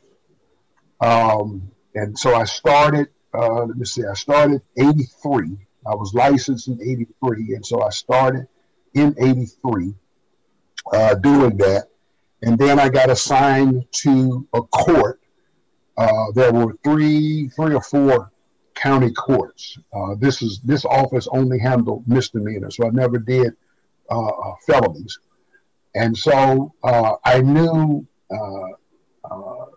[1.00, 5.56] Um, and so I started, uh, let me see, I started 83.
[5.84, 7.54] I was licensed in 83.
[7.56, 8.46] And so I started
[8.94, 9.94] in 83
[10.92, 11.88] uh, doing that.
[12.42, 15.20] And then I got assigned to a court.
[15.96, 18.32] Uh, there were three, three or four
[18.74, 19.76] county courts.
[19.92, 23.54] Uh, this is this office only handled misdemeanors, so I never did
[24.10, 25.18] uh, uh, felonies.
[25.94, 28.06] And so uh, I knew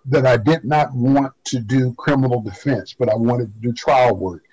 [0.06, 4.16] that I did not want to do criminal defense, but I wanted to do trial
[4.16, 4.44] work.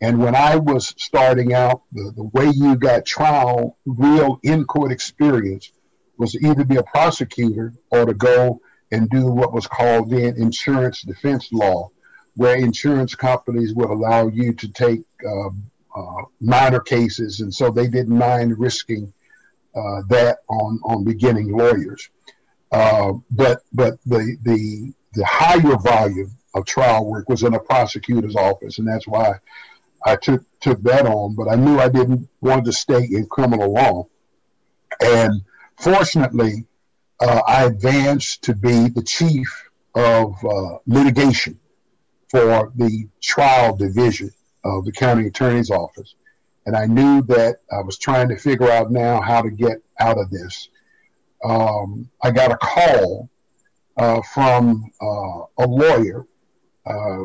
[0.00, 4.92] And when I was starting out, the, the way you got trial, real in court
[4.92, 5.72] experience
[6.18, 8.60] was to either be a prosecutor or to go
[8.92, 11.90] and do what was called then insurance defense law,
[12.36, 15.48] where insurance companies would allow you to take uh,
[15.96, 17.40] uh, minor cases.
[17.40, 19.12] And so they didn't mind risking
[19.74, 22.08] uh, that on, on beginning lawyers.
[22.70, 28.36] Uh, but but the, the, the higher volume of trial work was in a prosecutor's
[28.36, 29.34] office, and that's why
[30.04, 31.34] I took took that on.
[31.34, 34.06] But I knew I didn't want to stay in criminal law,
[35.00, 35.42] and
[35.78, 36.66] fortunately,
[37.20, 41.58] uh, I advanced to be the chief of uh, litigation
[42.28, 44.30] for the trial division
[44.64, 46.14] of the county attorney's office.
[46.66, 50.18] And I knew that I was trying to figure out now how to get out
[50.18, 50.70] of this.
[51.44, 53.28] Um, I got a call
[53.96, 56.26] uh, from uh, a lawyer
[56.86, 57.24] uh,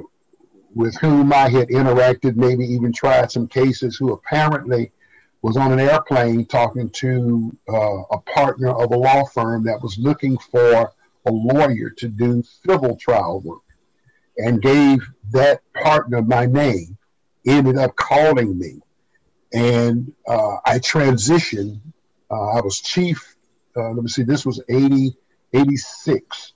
[0.76, 4.91] with whom I had interacted, maybe even tried some cases, who apparently
[5.42, 9.98] was on an airplane talking to uh, a partner of a law firm that was
[9.98, 10.92] looking for
[11.26, 13.62] a lawyer to do civil trial work
[14.38, 15.00] and gave
[15.32, 16.98] that partner my name,
[17.46, 18.80] ended up calling me.
[19.54, 21.80] And uh, I transitioned.
[22.32, 23.36] Uh, I was chief,
[23.76, 25.16] uh, let me see, this was 80,
[25.54, 26.54] 86.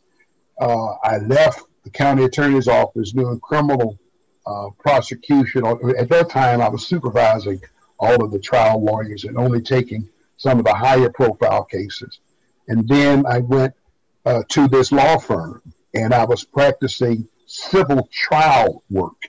[0.60, 4.00] Uh, I left the county attorney's office doing criminal
[4.46, 5.66] uh, prosecution.
[5.98, 7.60] At that time, I was supervising
[8.04, 12.20] all of the trial lawyers and only taking some of the higher profile cases.
[12.68, 13.74] And then I went
[14.26, 15.62] uh, to this law firm
[15.94, 19.22] and I was practicing civil trial work.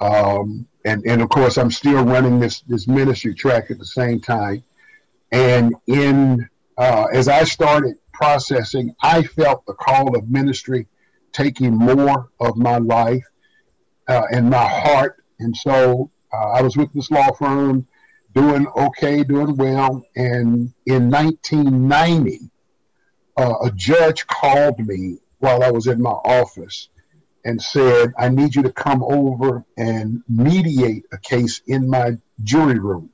[0.00, 4.20] Um, and, and of course, I'm still running this, this ministry track at the same
[4.20, 4.64] time.
[5.30, 6.48] And in
[6.78, 10.86] uh, as I started processing, I felt the call of ministry
[11.32, 13.24] taking more of my life
[14.08, 15.22] uh, and my heart.
[15.38, 17.86] And so uh, I was with this law firm,
[18.34, 20.02] doing okay, doing well.
[20.16, 22.50] And in 1990,
[23.36, 26.88] uh, a judge called me while I was in my office
[27.44, 32.78] and said, I need you to come over and mediate a case in my jury
[32.78, 33.10] room.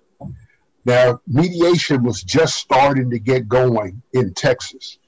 [0.84, 4.98] Now, mediation was just starting to get going in Texas.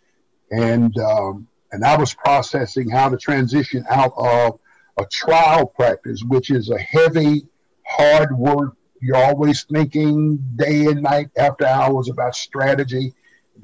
[0.50, 4.59] And, um, and I was processing how to transition out of
[4.98, 7.46] a trial practice, which is a heavy,
[7.89, 8.76] hard work.
[9.01, 13.14] You're always thinking day and night after hours about strategy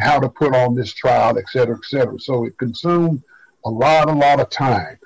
[0.00, 2.18] how to put on this trial, et cetera, et cetera.
[2.18, 3.22] So it consumed
[3.64, 4.98] a lot, a lot of time.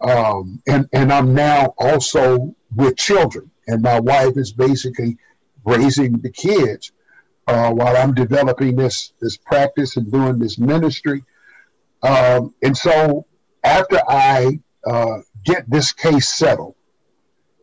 [0.00, 5.16] Um, and, and I'm now also with children, and my wife is basically
[5.64, 6.92] raising the kids
[7.46, 11.24] uh, while I'm developing this this practice and doing this ministry.
[12.02, 13.26] Um, and so
[13.62, 16.73] after I uh, get this case settled,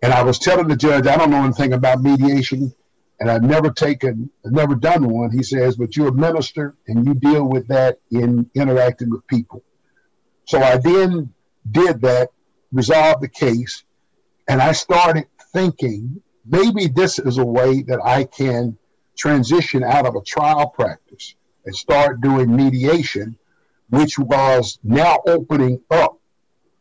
[0.02, 2.74] and I was telling the judge, I don't know anything about mediation,
[3.20, 5.32] and I've never taken, never done one.
[5.32, 9.64] He says, but you're a minister and you deal with that in interacting with people.
[10.45, 11.32] So I then
[11.70, 12.30] did that,
[12.72, 13.84] resolved the case,
[14.47, 18.78] and I started thinking maybe this is a way that I can
[19.16, 21.36] transition out of a trial practice
[21.66, 23.38] and start doing mediation,
[23.89, 26.18] which was now opening up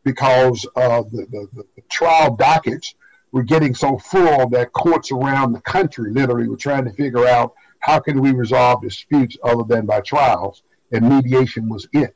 [0.03, 2.95] because uh, the, the, the, trial dockets
[3.31, 7.53] were getting so full that courts around the country literally were trying to figure out
[7.79, 12.15] how can we resolve disputes other than by trials, and mediation was it.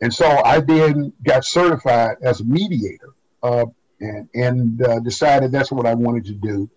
[0.00, 3.10] And so I then got certified as a mediator
[3.42, 3.66] uh,
[4.00, 6.70] and, and uh, decided that's what I wanted to do.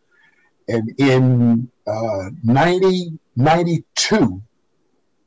[0.68, 4.41] And in uh, 90, 92,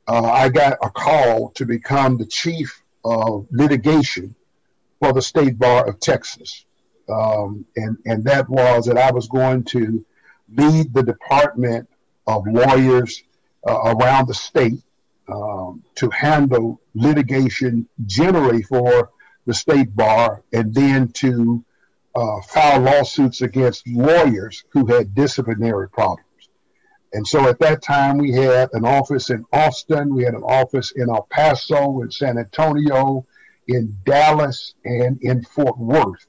[0.06, 4.34] uh, I got a call to become the chief of litigation
[5.00, 6.66] for the State Bar of Texas.
[7.08, 10.04] Um, and, and that was that I was going to
[10.54, 11.88] lead the department
[12.26, 13.22] of lawyers
[13.66, 14.82] uh, around the state
[15.28, 19.10] um, to handle litigation generally for
[19.46, 21.64] the state bar and then to
[22.14, 26.28] uh, file lawsuits against lawyers who had disciplinary problems.
[27.12, 30.92] And so at that time, we had an office in Austin, we had an office
[30.96, 33.24] in El Paso, in San Antonio,
[33.68, 36.26] in Dallas, and in Fort Worth.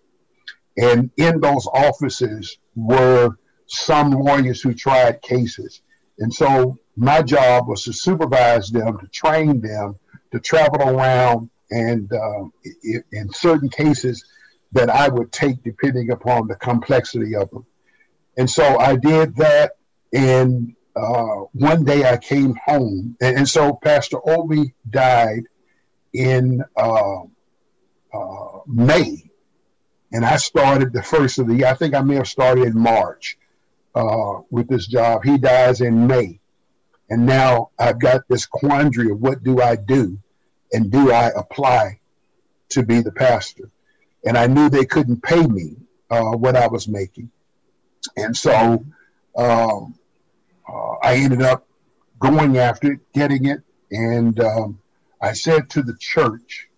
[0.77, 5.81] And in those offices were some lawyers who tried cases.
[6.19, 9.95] And so my job was to supervise them, to train them,
[10.31, 12.43] to travel around, and uh,
[13.11, 14.23] in certain cases
[14.71, 17.65] that I would take depending upon the complexity of them.
[18.37, 19.71] And so I did that.
[20.13, 23.17] And uh, one day I came home.
[23.21, 25.43] And, and so Pastor Obi died
[26.13, 27.21] in uh,
[28.13, 29.24] uh, May.
[30.15, 31.67] And I started the first of the year.
[31.67, 33.37] I think I may have started in March
[33.93, 35.25] uh, with this job.
[35.25, 36.39] He dies in May.
[37.09, 40.17] And now I've got this quandary of what do I do?
[40.71, 41.99] And do I apply
[42.69, 43.69] to be the pastor?
[44.25, 45.75] And I knew they couldn't pay me
[46.09, 47.29] uh, what I was making.
[48.15, 48.85] And so
[49.35, 49.95] um,
[50.65, 51.67] uh, I ended up
[52.19, 53.63] going after it, getting it.
[53.91, 54.79] And um,
[55.21, 56.69] I said to the church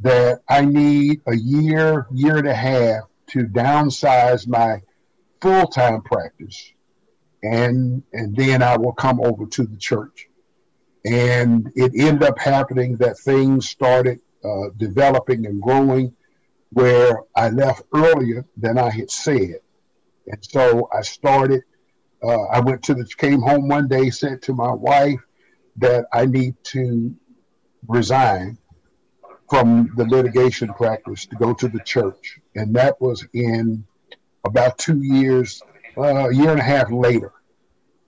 [0.00, 4.82] that I need a year, year and a half to downsize my
[5.40, 6.72] full time practice.
[7.42, 10.28] And, and then I will come over to the church.
[11.04, 16.14] And it ended up happening that things started uh, developing and growing
[16.70, 19.60] where I left earlier than I had said.
[20.26, 21.62] And so I started,
[22.22, 25.20] uh, I went to the, came home one day, said to my wife
[25.76, 27.14] that I need to
[27.86, 28.58] resign
[29.48, 32.38] from the litigation practice to go to the church.
[32.54, 33.84] And that was in
[34.44, 35.62] about two years,
[35.96, 37.32] uh, a year and a half later,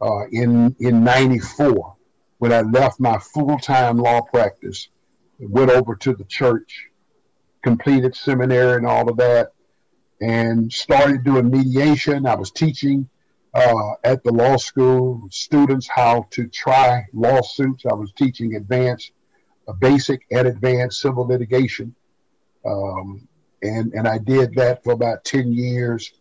[0.01, 1.97] uh, in, in 94,
[2.38, 4.88] when I left my full time law practice,
[5.38, 6.86] went over to the church,
[7.62, 9.53] completed seminary and all of that,
[10.20, 12.26] and started doing mediation.
[12.26, 13.09] I was teaching
[13.55, 17.84] uh, at the law school students how to try lawsuits.
[17.86, 19.12] I was teaching advanced,
[19.80, 21.94] basic and advanced civil litigation.
[22.64, 23.26] Um,
[23.62, 26.12] and, and I did that for about 10 years.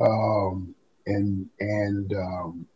[0.00, 0.74] Um,
[1.06, 2.66] and, and, um,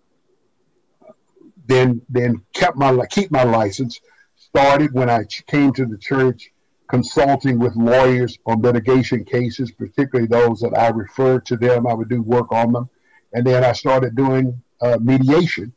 [1.67, 4.01] then, then kept my, keep my license
[4.37, 6.51] started when I came to the church
[6.89, 11.87] consulting with lawyers on litigation cases, particularly those that I referred to them.
[11.87, 12.89] I would do work on them.
[13.33, 15.73] And then I started doing uh, mediation.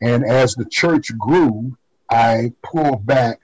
[0.00, 1.76] And as the church grew,
[2.10, 3.40] I pulled back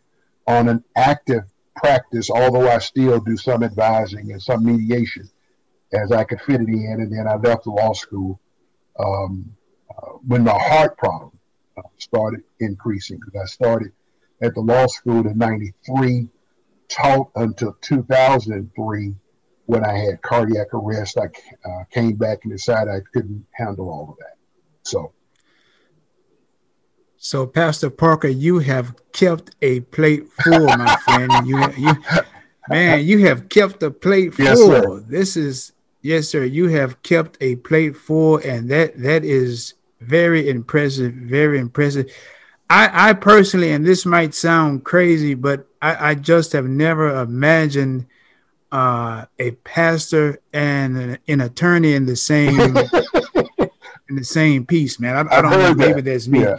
[0.46, 1.44] on an active
[1.76, 5.28] practice, although I still do some advising and some mediation
[5.92, 6.98] as I could fit it in.
[7.00, 8.40] And then I left the law school
[8.98, 9.54] um,
[9.90, 11.32] uh, when my heart problem
[11.76, 13.92] uh, started increasing because I started
[14.42, 16.28] at the law school in 93
[16.88, 19.14] taught until 2003
[19.66, 21.18] when I had cardiac arrest.
[21.18, 21.28] I
[21.68, 24.36] uh, came back and decided I couldn't handle all of that.
[24.82, 25.12] So,
[27.24, 31.46] so Pastor Parker, you have kept a plate full, my friend.
[31.46, 31.92] You, you,
[32.68, 34.44] man, you have kept a plate full.
[34.44, 36.42] Yes, this is yes, sir.
[36.42, 41.12] You have kept a plate full, and that that is very impressive.
[41.12, 42.10] Very impressive.
[42.68, 48.06] I, I personally, and this might sound crazy, but I, I just have never imagined
[48.72, 52.58] uh, a pastor and an, an, attorney in the same
[54.08, 55.28] in the same piece, man.
[55.28, 55.74] I, I don't know.
[55.74, 56.10] Maybe that.
[56.10, 56.40] that's me.
[56.40, 56.56] Yeah.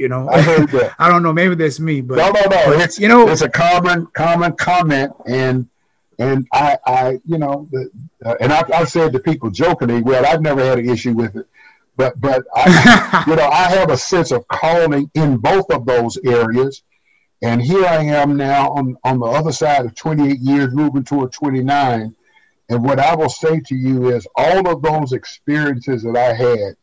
[0.00, 0.94] You know, I heard that.
[0.98, 1.30] I don't know.
[1.30, 2.48] Maybe that's me, but no, no, no.
[2.48, 5.68] But, it's you know, it's a common common comment, and
[6.18, 7.90] and I, I, you know, the,
[8.24, 11.36] uh, and I, I said to people jokingly, well, I've never had an issue with
[11.36, 11.46] it,
[11.98, 16.16] but but I, you know, I have a sense of calling in both of those
[16.24, 16.82] areas,
[17.42, 21.30] and here I am now on, on the other side of 28 years, moving toward
[21.32, 22.16] 29.
[22.70, 26.76] And what I will say to you is all of those experiences that I had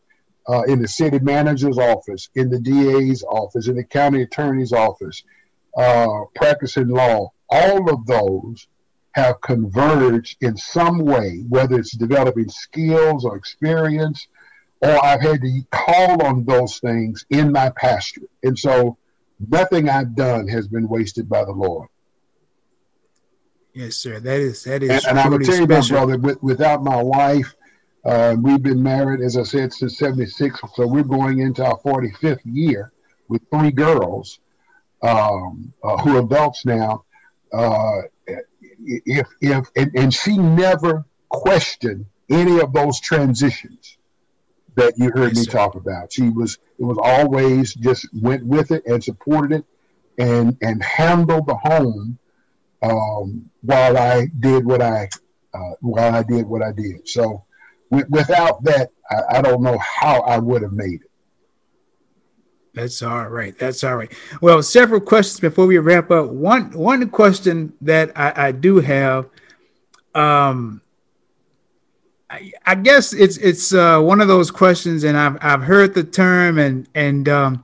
[0.50, 5.24] uh, in the city manager's office, in the DA's office, in the county attorney's office,
[5.78, 8.68] uh, practicing law, all of those
[9.12, 14.28] have converged in some way, whether it's developing skills or experience,
[14.82, 18.30] or I've had to call on those things in my pastorate.
[18.44, 18.98] And so
[19.40, 21.90] nothing I've done has been wasted by the Lord.
[23.74, 24.20] Yes, sir.
[24.20, 24.90] That is that is.
[24.90, 27.56] And, and I will tell you, my brother, with, without my wife,
[28.06, 30.60] uh, we've been married, as I said, since '76.
[30.76, 32.92] So we're going into our 45th year
[33.28, 34.40] with three girls
[35.02, 37.04] um, uh, who are adults now.
[37.52, 38.02] Uh,
[38.78, 43.98] if if and, and she never questioned any of those transitions
[44.76, 45.52] that you heard yes, me sir.
[45.52, 46.12] talk about.
[46.12, 49.66] She was it was always just went with it and supported it
[50.18, 52.18] and and handled the home
[52.82, 55.10] um, while I did what I
[55.54, 57.08] uh, while I did what I did.
[57.08, 57.44] So
[57.90, 61.12] without that, I, I don't know how I would have made it.
[62.74, 63.58] That's all right.
[63.58, 64.12] That's all right.
[64.40, 66.30] Well, several questions before we wrap up.
[66.30, 69.28] One one question that I, I do have.
[70.14, 70.82] Um,
[72.30, 76.04] I, I guess it's it's uh, one of those questions, and I've I've heard the
[76.04, 77.64] term, and and um,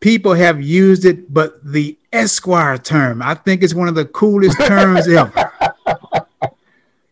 [0.00, 4.58] people have used it, but the Esquire term, I think it's one of the coolest
[4.58, 5.49] terms ever.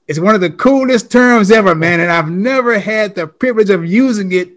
[0.09, 3.84] It's one of the coolest terms ever, man, and I've never had the privilege of
[3.84, 4.50] using it,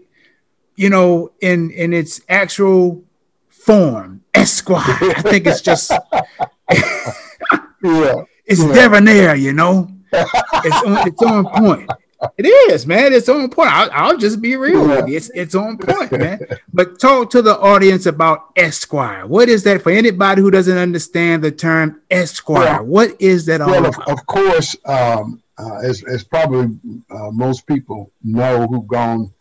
[0.76, 3.04] you know, in in its actual
[3.48, 4.24] form.
[4.34, 4.82] Esquire.
[5.14, 5.90] I think it's just
[6.72, 8.72] yeah, it's yeah.
[8.72, 9.90] debonair, you know.
[10.10, 11.90] It's on, it's on point.
[12.38, 13.12] It is, man.
[13.12, 13.70] It's on point.
[13.70, 15.16] I'll, I'll just be real with you.
[15.16, 16.40] It's it's on point, man.
[16.72, 19.26] But talk to the audience about Esquire.
[19.26, 22.82] What is that for anybody who doesn't understand the term Esquire?
[22.82, 24.08] What is that all well, about?
[24.08, 26.78] Of, of course, um, uh, as, as probably
[27.10, 29.32] uh, most people know who've gone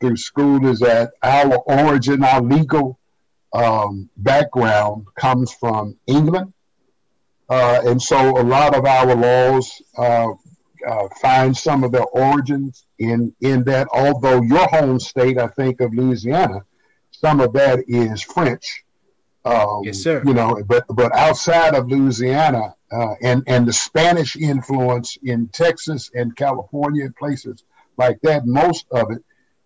[0.00, 2.98] through school, is that our origin, our legal
[3.52, 6.52] um, background comes from England.
[7.48, 10.28] Uh, and so a lot of our laws uh,
[10.86, 13.88] uh, find some of their origins in in that.
[13.92, 16.64] Although your home state, I think of Louisiana,
[17.10, 18.84] some of that is French.
[19.44, 20.22] Um, yes, sir.
[20.24, 26.10] You know, but but outside of Louisiana uh, and and the Spanish influence in Texas
[26.14, 27.64] and California and places
[27.96, 29.22] like that, most of it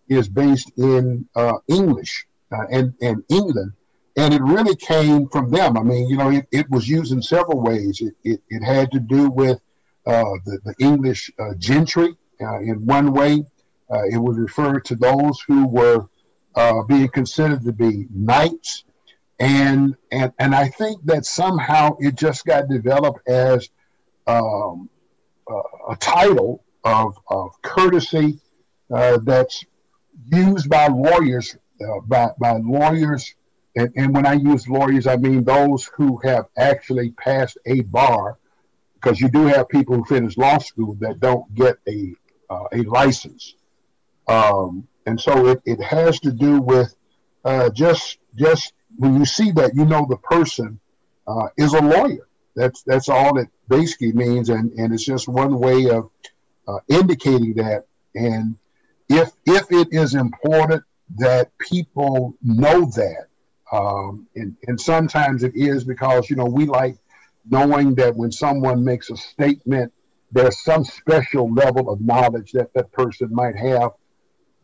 [0.08, 3.72] is based in uh, English uh, and and England.
[4.16, 5.78] And it really came from them.
[5.78, 8.00] I mean, you know, it, it was used in several ways.
[8.02, 9.60] It, it, it had to do with
[10.04, 12.16] the, the English uh, gentry.
[12.40, 13.44] Uh, in one way,
[14.10, 16.06] it would refer to those who were
[16.88, 18.84] being considered to be knights.
[19.38, 23.68] And, and, and I think that somehow it just got developed as
[24.26, 24.88] um,
[25.88, 28.38] a title of, of courtesy
[28.92, 29.64] uh, that's
[30.32, 33.34] used by lawyers, uh, by, by lawyers,
[33.76, 38.38] and, and when I use lawyers, I mean those who have actually passed a bar
[39.00, 42.14] because you do have people who finish law school that don't get a
[42.48, 43.54] uh, a license,
[44.28, 46.94] um, and so it, it has to do with
[47.44, 50.78] uh, just just when you see that you know the person
[51.26, 52.26] uh, is a lawyer.
[52.56, 56.10] That's that's all it basically means, and and it's just one way of
[56.66, 57.86] uh, indicating that.
[58.14, 58.56] And
[59.08, 60.82] if if it is important
[61.18, 63.28] that people know that,
[63.72, 66.96] um, and and sometimes it is because you know we like
[67.50, 69.92] knowing that when someone makes a statement,
[70.32, 73.90] there's some special level of knowledge that that person might have,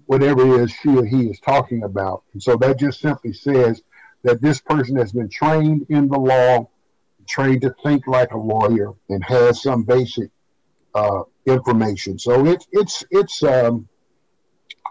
[0.07, 2.23] whatever it is she or he is talking about.
[2.33, 3.83] And so that just simply says
[4.23, 6.69] that this person has been trained in the law,
[7.29, 10.31] trained to think like a lawyer, and has some basic
[10.95, 12.19] uh, information.
[12.19, 13.89] So it's it's it's um,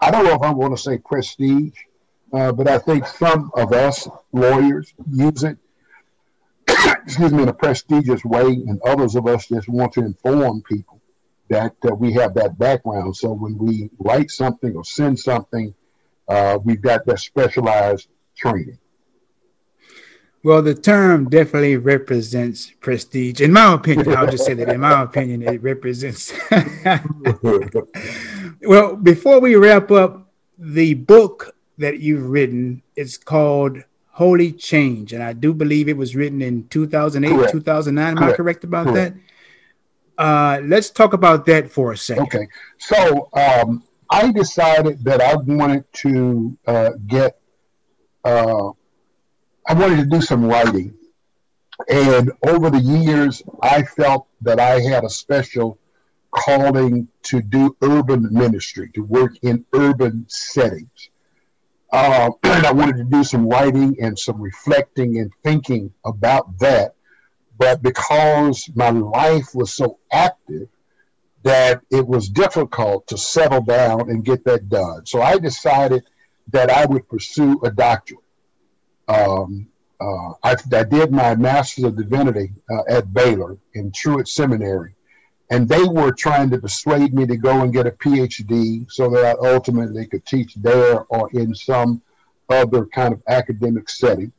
[0.02, 1.74] I don't know if I want to say prestige,
[2.32, 5.56] uh, but I think some of us lawyers use it
[6.92, 11.00] excuse me, in a prestigious way, and others of us just want to inform people
[11.48, 13.16] that uh, we have that background.
[13.16, 15.74] So when we write something or send something,
[16.28, 18.78] uh, we've got that specialized training.
[20.42, 23.40] Well, the term definitely represents prestige.
[23.40, 26.32] In my opinion, I'll just say that in my opinion, it represents.
[28.62, 33.78] well, before we wrap up, the book that you've written is called
[34.16, 35.12] Holy Change.
[35.12, 37.52] And I do believe it was written in 2008, correct.
[37.52, 38.06] 2009.
[38.08, 38.32] Am correct.
[38.32, 39.16] I correct about correct.
[40.16, 40.22] that?
[40.24, 42.22] Uh, let's talk about that for a second.
[42.22, 42.48] Okay.
[42.78, 47.38] So um, I decided that I wanted to uh, get,
[48.24, 48.70] uh,
[49.68, 50.94] I wanted to do some writing.
[51.90, 55.78] And over the years, I felt that I had a special
[56.30, 61.10] calling to do urban ministry, to work in urban settings.
[61.96, 66.94] Uh, and I wanted to do some writing and some reflecting and thinking about that.
[67.56, 70.68] But because my life was so active,
[71.42, 75.06] that it was difficult to settle down and get that done.
[75.06, 76.02] So I decided
[76.48, 78.20] that I would pursue a doctorate.
[79.08, 79.68] Um,
[80.00, 84.95] uh, I, I, did my Master's of Divinity uh, at Baylor in Truett Seminary
[85.50, 89.24] and they were trying to persuade me to go and get a PhD so that
[89.24, 92.02] I ultimately could teach there or in some
[92.48, 94.32] other kind of academic setting.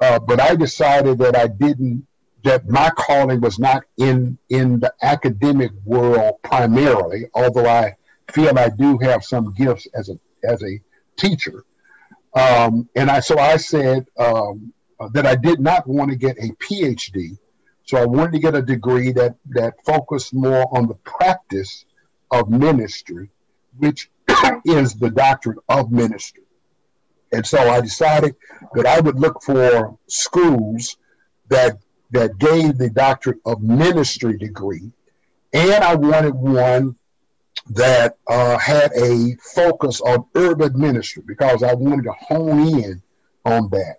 [0.00, 2.06] Uh, but I decided that I didn't,
[2.42, 7.96] that my calling was not in in the academic world primarily, although I
[8.30, 10.78] feel I do have some gifts as a as a
[11.16, 11.64] teacher.
[12.34, 14.74] Um, and I so I said um,
[15.12, 17.38] that I did not want to get a PhD
[17.84, 21.84] so I wanted to get a degree that, that focused more on the practice
[22.30, 23.30] of ministry,
[23.78, 24.10] which
[24.64, 26.44] is the doctrine of ministry.
[27.32, 28.36] And so I decided
[28.74, 30.96] that I would look for schools
[31.48, 31.78] that
[32.10, 34.92] that gave the doctrine of ministry degree,
[35.52, 36.94] and I wanted one
[37.70, 43.02] that uh, had a focus on urban ministry because I wanted to hone in
[43.44, 43.96] on that.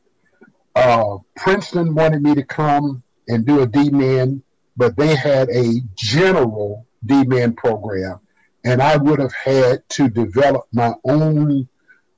[0.76, 4.44] Uh, Princeton wanted me to come and do a D-Min,
[4.78, 8.20] but they had a general D-Min program,
[8.64, 11.68] and I would have had to develop my own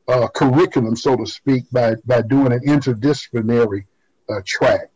[0.08, 3.86] uh, curriculum, so to speak, by, by doing an interdisciplinary
[4.30, 4.90] uh, track.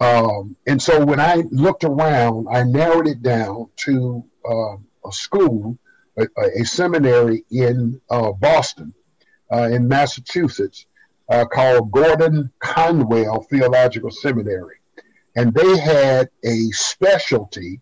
[0.00, 4.74] Um, and so when I looked around, I narrowed it down to uh,
[5.06, 5.78] a school,
[6.18, 6.26] a,
[6.60, 8.92] a seminary in uh, Boston,
[9.52, 10.86] uh, in Massachusetts,
[11.28, 14.81] uh, called Gordon Conwell Theological Seminary.
[15.36, 17.80] And they had a specialty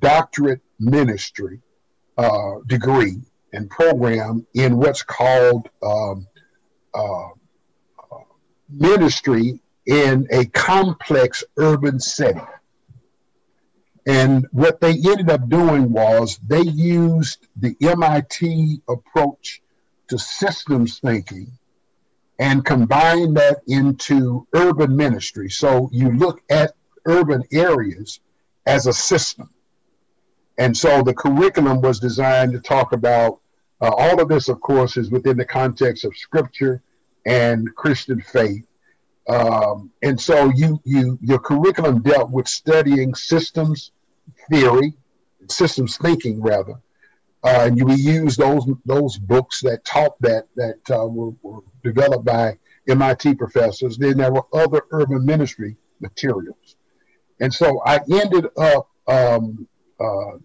[0.00, 1.60] doctorate ministry
[2.16, 3.20] uh, degree
[3.52, 6.26] and program in what's called um,
[6.94, 7.28] uh,
[8.70, 12.46] ministry in a complex urban setting.
[14.06, 19.62] And what they ended up doing was they used the MIT approach
[20.08, 21.50] to systems thinking
[22.38, 25.48] and combined that into urban ministry.
[25.48, 26.74] So you look at
[27.06, 28.20] urban areas
[28.66, 29.50] as a system.
[30.58, 33.40] And so the curriculum was designed to talk about
[33.80, 36.82] uh, all of this, of course, is within the context of scripture
[37.26, 38.64] and Christian faith.
[39.28, 43.92] Um, and so you, you, your curriculum dealt with studying systems
[44.50, 44.94] theory,
[45.48, 46.74] systems thinking rather,
[47.42, 51.60] uh, and you we use those those books that taught that that uh, were, were,
[51.82, 52.56] developed by
[52.88, 53.98] MIT professors.
[53.98, 56.76] Then there were other urban ministry materials,
[57.40, 59.66] and so I ended up um,
[60.00, 60.36] uh,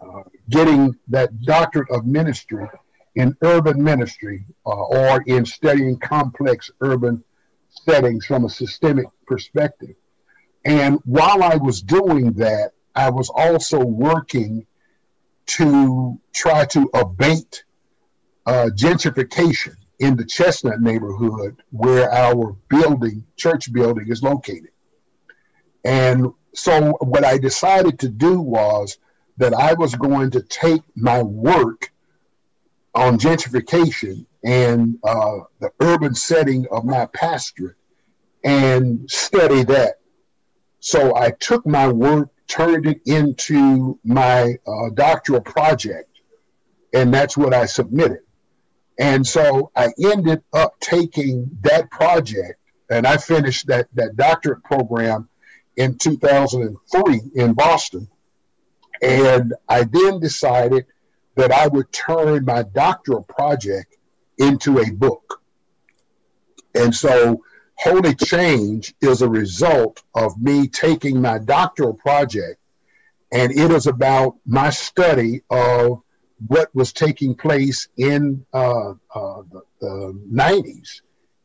[0.00, 2.66] uh getting that doctorate of ministry
[3.14, 7.22] in urban ministry uh, or in studying complex urban
[7.68, 9.94] settings from a systemic perspective.
[10.64, 14.66] And while I was doing that, I was also working
[15.46, 17.64] to try to abate
[18.46, 24.70] uh, gentrification in the Chestnut neighborhood where our building, church building, is located.
[25.84, 28.98] And so, what I decided to do was
[29.38, 31.90] that I was going to take my work
[32.94, 37.76] on gentrification and uh, the urban setting of my pastorate
[38.44, 40.00] and study that.
[40.80, 46.10] So I took my work, turned it into my uh, doctoral project,
[46.92, 48.20] and that's what I submitted.
[48.98, 52.58] And so I ended up taking that project,
[52.90, 55.28] and I finished that, that doctorate program
[55.76, 58.08] in 2003 in Boston.
[59.00, 60.86] And I then decided
[61.34, 63.96] that I would turn my doctoral project
[64.38, 65.42] into a book.
[66.74, 67.42] And so
[67.76, 72.60] Holy Change is a result of me taking my doctoral project,
[73.32, 76.02] and it is about my study of
[76.46, 81.00] what was taking place in uh, uh, the, the 90s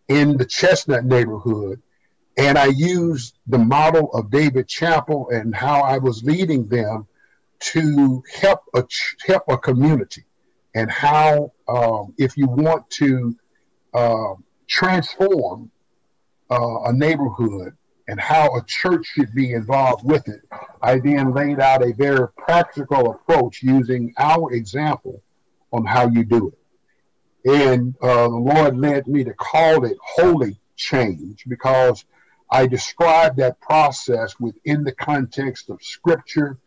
[0.07, 1.81] in the Chestnut neighborhood.
[2.37, 7.07] And I used the model of David Chapel and how I was leading them
[7.59, 8.83] to help a
[9.25, 10.23] help a community,
[10.75, 13.35] and how um, if you want to
[13.93, 14.35] uh,
[14.67, 15.71] transform
[16.51, 17.75] uh, a neighborhood
[18.07, 20.41] and how a church should be involved with it,
[20.81, 25.23] I then laid out a very practical approach using our example
[25.73, 26.59] on how you do it.
[27.49, 32.05] And uh, the Lord led me to call it holy change because
[32.49, 36.57] I describe that process within the context of scripture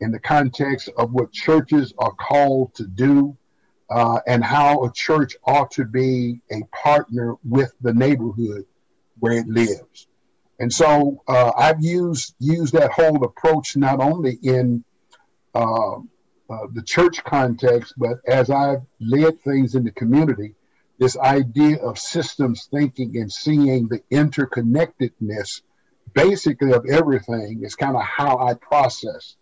[0.00, 3.36] in the context of what churches are called to do
[3.90, 8.64] uh, and how a church ought to be a partner with the neighborhood
[9.18, 10.06] where it lives.
[10.58, 14.84] And so uh, I've used used that whole approach not only in
[15.54, 20.54] uh, uh the church context, but as I've led things in the community,
[21.00, 25.62] this idea of systems thinking and seeing the interconnectedness,
[26.12, 29.36] basically of everything, is kind of how I process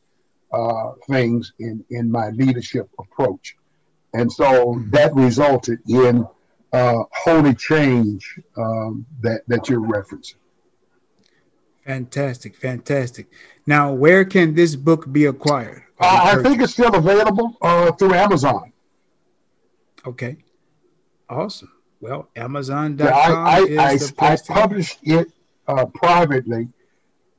[0.52, 3.56] uh, things in, in my leadership approach.
[4.14, 6.26] And so that resulted in
[6.72, 10.36] uh, holy change um, that, that you're referencing.
[11.84, 13.26] Fantastic, fantastic.
[13.66, 15.82] Now, where can this book be acquired?
[15.98, 18.72] Uh, I think it's still available uh, through Amazon.
[20.06, 20.36] Okay,
[21.28, 21.72] awesome.
[22.00, 23.06] Well, Amazon.com.
[23.06, 25.32] Yeah, I, I, I, I published it
[25.66, 26.68] uh, privately.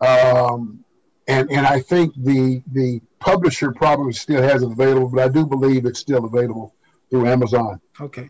[0.01, 0.83] Um,
[1.29, 5.45] and and I think the the publisher probably still has it available, but I do
[5.45, 6.73] believe it's still available
[7.09, 7.79] through Amazon.
[8.01, 8.29] Okay,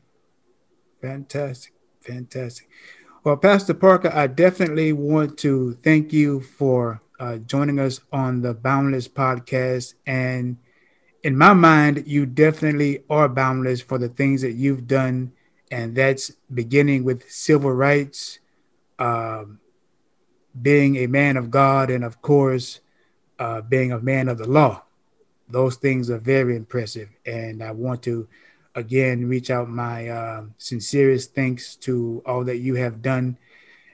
[1.02, 2.68] fantastic, fantastic.
[3.24, 8.54] Well, Pastor Parker, I definitely want to thank you for uh, joining us on the
[8.54, 10.58] Boundless podcast, and
[11.24, 15.32] in my mind, you definitely are boundless for the things that you've done,
[15.72, 18.40] and that's beginning with civil rights,
[18.98, 19.60] um,
[20.60, 22.80] being a man of God, and of course,
[23.38, 24.84] uh, being a man of the law.
[25.48, 28.28] Those things are very impressive, and I want to
[28.76, 33.38] again reach out my uh, sincerest thanks to all that you have done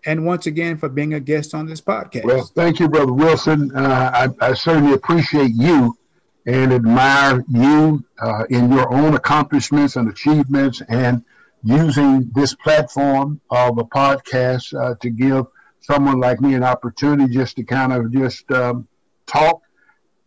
[0.05, 2.25] and once again for being a guest on this podcast.
[2.25, 3.75] Well, thank you, Brother Wilson.
[3.75, 5.97] Uh, I, I, certainly appreciate you
[6.45, 11.23] and admire you uh, in your own accomplishments and achievements and
[11.65, 15.47] using this platform of a podcast uh, to give
[15.81, 18.87] someone like me an opportunity just to kind of just um,
[19.25, 19.61] talk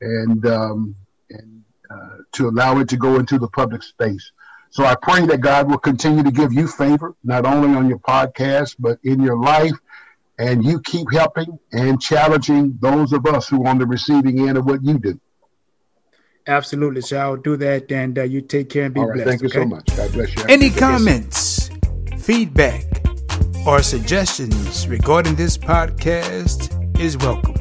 [0.01, 0.97] and, um,
[1.31, 4.33] and uh, to allow it to go into the public space.
[4.71, 8.01] So I pray that God will continue to give you favor, not only on your
[8.01, 9.73] podcast, but in your life.
[10.41, 14.59] And you keep helping and challenging those of us who are on the receiving end
[14.59, 15.21] of what you do.
[16.49, 17.03] Absolutely.
[17.03, 17.93] So I'll do that.
[17.93, 19.25] And uh, you take care and be blessed.
[19.25, 19.59] Thank you okay?
[19.59, 19.87] so much.
[19.97, 20.45] God bless you.
[20.49, 21.71] Any comments,
[22.19, 22.85] feedback,
[23.67, 27.55] or suggestions regarding this podcast is welcome.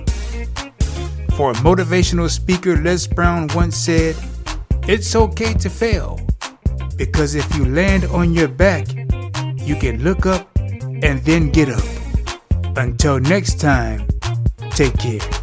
[1.35, 4.15] For motivational speaker Les Brown once said,
[4.87, 6.19] It's okay to fail
[6.95, 8.87] because if you land on your back,
[9.57, 11.83] you can look up and then get up.
[12.75, 14.07] Until next time,
[14.71, 15.36] take care.